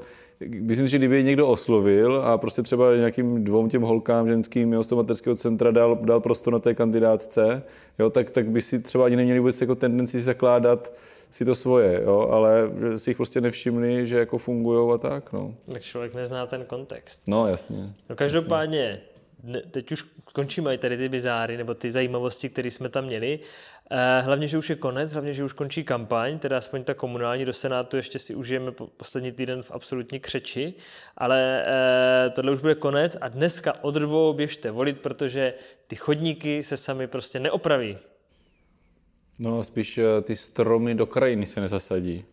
myslím, 0.59 0.87
že 0.87 0.97
kdyby 0.97 1.23
někdo 1.23 1.47
oslovil 1.47 2.21
a 2.25 2.37
prostě 2.37 2.61
třeba 2.61 2.95
nějakým 2.95 3.43
dvou 3.43 3.67
těm 3.67 3.81
holkám 3.81 4.27
ženským 4.27 4.73
jo, 4.73 4.83
z 4.83 4.87
toho 4.87 5.01
mateřského 5.01 5.35
centra 5.35 5.71
dal, 5.71 5.95
dal 6.01 6.19
prostor 6.19 6.53
na 6.53 6.59
té 6.59 6.73
kandidátce, 6.73 7.63
jo, 7.99 8.09
tak, 8.09 8.29
tak 8.29 8.49
by 8.49 8.61
si 8.61 8.79
třeba 8.79 9.05
ani 9.05 9.15
neměli 9.15 9.39
vůbec 9.39 9.61
jako 9.61 9.75
tendenci 9.75 10.19
zakládat 10.19 10.91
si 11.35 11.45
to 11.45 11.55
svoje, 11.55 12.01
jo, 12.03 12.29
ale 12.31 12.71
si 12.95 13.09
jich 13.09 13.17
prostě 13.17 13.41
nevšimli, 13.41 14.05
že 14.05 14.17
jako 14.17 14.37
fungují 14.37 14.93
a 14.93 14.97
tak, 14.97 15.33
no. 15.33 15.55
Tak 15.71 15.81
člověk 15.81 16.13
nezná 16.13 16.47
ten 16.47 16.65
kontext. 16.65 17.21
No, 17.27 17.47
jasně. 17.47 17.93
No 18.09 18.15
každopádně, 18.15 19.01
jasně. 19.43 19.61
teď 19.71 19.91
už 19.91 20.05
končíme 20.33 20.77
tady 20.77 20.97
ty 20.97 21.09
bizáry, 21.09 21.57
nebo 21.57 21.73
ty 21.73 21.91
zajímavosti, 21.91 22.49
které 22.49 22.71
jsme 22.71 22.89
tam 22.89 23.05
měli. 23.05 23.39
Eh, 23.91 24.21
hlavně, 24.21 24.47
že 24.47 24.57
už 24.57 24.69
je 24.69 24.75
konec, 24.75 25.13
hlavně, 25.13 25.33
že 25.33 25.43
už 25.43 25.53
končí 25.53 25.83
kampaň, 25.83 26.39
teda 26.39 26.57
aspoň 26.57 26.83
ta 26.83 26.93
komunální 26.93 27.45
do 27.45 27.53
Senátu, 27.53 27.97
ještě 27.97 28.19
si 28.19 28.35
užijeme 28.35 28.71
poslední 28.71 29.31
týden 29.31 29.63
v 29.63 29.71
absolutní 29.71 30.19
křeči, 30.19 30.73
ale 31.17 31.65
eh, 31.65 32.29
tohle 32.29 32.51
už 32.51 32.59
bude 32.59 32.75
konec 32.75 33.17
a 33.21 33.27
dneska 33.27 33.73
od 33.81 33.95
dvou 33.95 34.33
běžte 34.33 34.71
volit, 34.71 35.01
protože 35.01 35.53
ty 35.87 35.95
chodníky 35.95 36.63
se 36.63 36.77
sami 36.77 37.07
prostě 37.07 37.39
neopraví. 37.39 37.97
No, 39.39 39.63
spíš 39.63 39.97
eh, 39.97 40.21
ty 40.21 40.35
stromy 40.35 40.95
do 40.95 41.05
krajiny 41.05 41.45
se 41.45 41.61
nezasadí. 41.61 42.25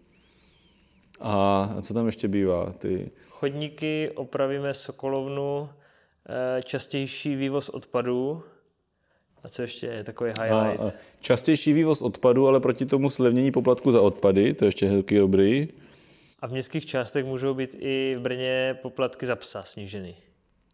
A 1.20 1.68
co 1.82 1.94
tam 1.94 2.06
ještě 2.06 2.28
bývá? 2.28 2.72
Ty... 2.72 3.10
Chodníky, 3.28 4.10
opravíme 4.14 4.74
Sokolovnu, 4.74 5.68
eh, 6.58 6.62
častější 6.62 7.36
vývoz 7.36 7.68
odpadů. 7.68 8.42
A 9.44 9.48
co 9.48 9.62
ještě 9.62 9.86
je 9.86 10.04
takový 10.04 10.30
highlight? 10.30 10.80
A, 10.80 10.88
a 10.88 10.92
častější 11.20 11.72
vývoz 11.72 12.02
odpadů, 12.02 12.48
ale 12.48 12.60
proti 12.60 12.86
tomu 12.86 13.10
slevnění 13.10 13.52
poplatku 13.52 13.92
za 13.92 14.00
odpady, 14.00 14.54
to 14.54 14.64
je 14.64 14.68
ještě 14.68 14.90
taky 14.90 15.18
dobrý. 15.18 15.68
A 16.40 16.46
v 16.46 16.50
městských 16.50 16.86
částech 16.86 17.24
můžou 17.24 17.54
být 17.54 17.70
i 17.78 18.16
v 18.18 18.20
Brně 18.20 18.78
poplatky 18.82 19.26
za 19.26 19.36
psa 19.36 19.62
sníženy. 19.62 20.16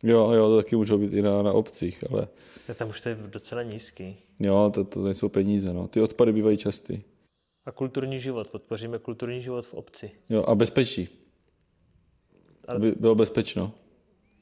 Jo, 0.02 0.30
jo, 0.30 0.48
to 0.48 0.56
taky 0.56 0.76
můžou 0.76 0.98
být 0.98 1.12
i 1.12 1.22
na, 1.22 1.42
na 1.42 1.52
obcích, 1.52 2.04
ale... 2.10 2.28
Tak 2.66 2.76
tam 2.76 2.88
už 2.88 3.00
to 3.00 3.08
je 3.08 3.18
docela 3.26 3.62
nízký. 3.62 4.16
Jo, 4.40 4.70
to, 4.74 4.84
to 4.84 5.02
nejsou 5.02 5.28
peníze, 5.28 5.72
no. 5.72 5.88
Ty 5.88 6.00
odpady 6.00 6.32
bývají 6.32 6.56
častý. 6.56 7.02
A 7.66 7.72
kulturní 7.72 8.20
život, 8.20 8.48
podpoříme 8.48 8.98
kulturní 8.98 9.42
život 9.42 9.66
v 9.66 9.74
obci. 9.74 10.10
Jo, 10.28 10.44
a 10.48 10.54
bezpečí. 10.54 11.08
Aby 12.68 12.92
bylo 13.00 13.14
bezpečno. 13.14 13.72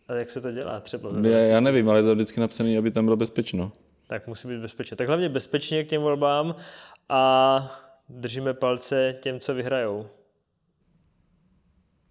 A 0.08 0.14
jak 0.14 0.30
se 0.30 0.40
to 0.40 0.52
dělá 0.52 0.80
třeba? 0.80 1.10
Já, 1.22 1.38
já 1.38 1.60
nevím, 1.60 1.90
ale 1.90 1.98
je 1.98 2.02
to 2.02 2.14
vždycky 2.14 2.40
napsané, 2.40 2.78
aby 2.78 2.90
tam 2.90 3.04
bylo 3.04 3.16
bezpečno. 3.16 3.72
Tak 4.06 4.26
musí 4.26 4.48
být 4.48 4.60
bezpečně. 4.60 4.96
Tak 4.96 5.08
hlavně 5.08 5.28
bezpečně 5.28 5.84
k 5.84 5.88
těm 5.88 6.02
volbám 6.02 6.56
a 7.08 7.82
držíme 8.08 8.54
palce 8.54 9.18
těm, 9.22 9.40
co 9.40 9.54
vyhrajou. 9.54 10.06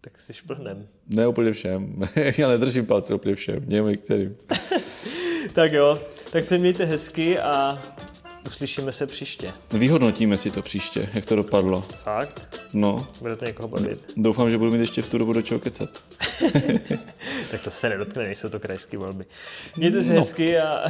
Tak 0.05 0.21
si 0.21 0.33
šplhnem. 0.33 0.87
Ne 1.07 1.27
úplně 1.27 1.51
všem. 1.51 2.01
Já 2.37 2.47
nedržím 2.47 2.85
palce 2.85 3.15
úplně 3.15 3.35
všem. 3.35 3.57
Něm 3.65 3.97
kterým. 3.97 4.35
tak 5.53 5.73
jo, 5.73 5.99
tak 6.31 6.45
se 6.45 6.57
mějte 6.57 6.85
hezky 6.85 7.39
a 7.39 7.81
uslyšíme 8.47 8.91
se 8.91 9.07
příště. 9.07 9.53
Vyhodnotíme 9.73 10.37
si 10.37 10.51
to 10.51 10.61
příště, 10.61 11.09
jak 11.13 11.25
to 11.25 11.35
dopadlo. 11.35 11.81
Fakt? 11.81 12.65
No. 12.73 13.07
Bude 13.21 13.35
to 13.35 13.45
někoho 13.45 13.67
bavit? 13.67 14.13
Doufám, 14.17 14.49
že 14.49 14.57
budu 14.57 14.71
mít 14.71 14.81
ještě 14.81 15.01
v 15.01 15.09
tu 15.09 15.17
dobu 15.17 15.33
do 15.33 15.41
čeho 15.41 15.59
kecat. 15.59 16.03
tak 17.51 17.63
to 17.63 17.71
se 17.71 17.89
nedotkne, 17.89 18.23
nejsou 18.23 18.49
to 18.49 18.59
krajské 18.59 18.97
volby. 18.97 19.25
Mějte 19.77 20.03
se 20.03 20.13
no. 20.13 20.19
hezky 20.19 20.57
a 20.59 20.87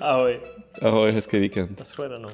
ahoj. 0.00 0.40
Ahoj, 0.82 1.12
hezký 1.12 1.38
víkend. 1.38 1.78
Naschledanou. 1.78 2.28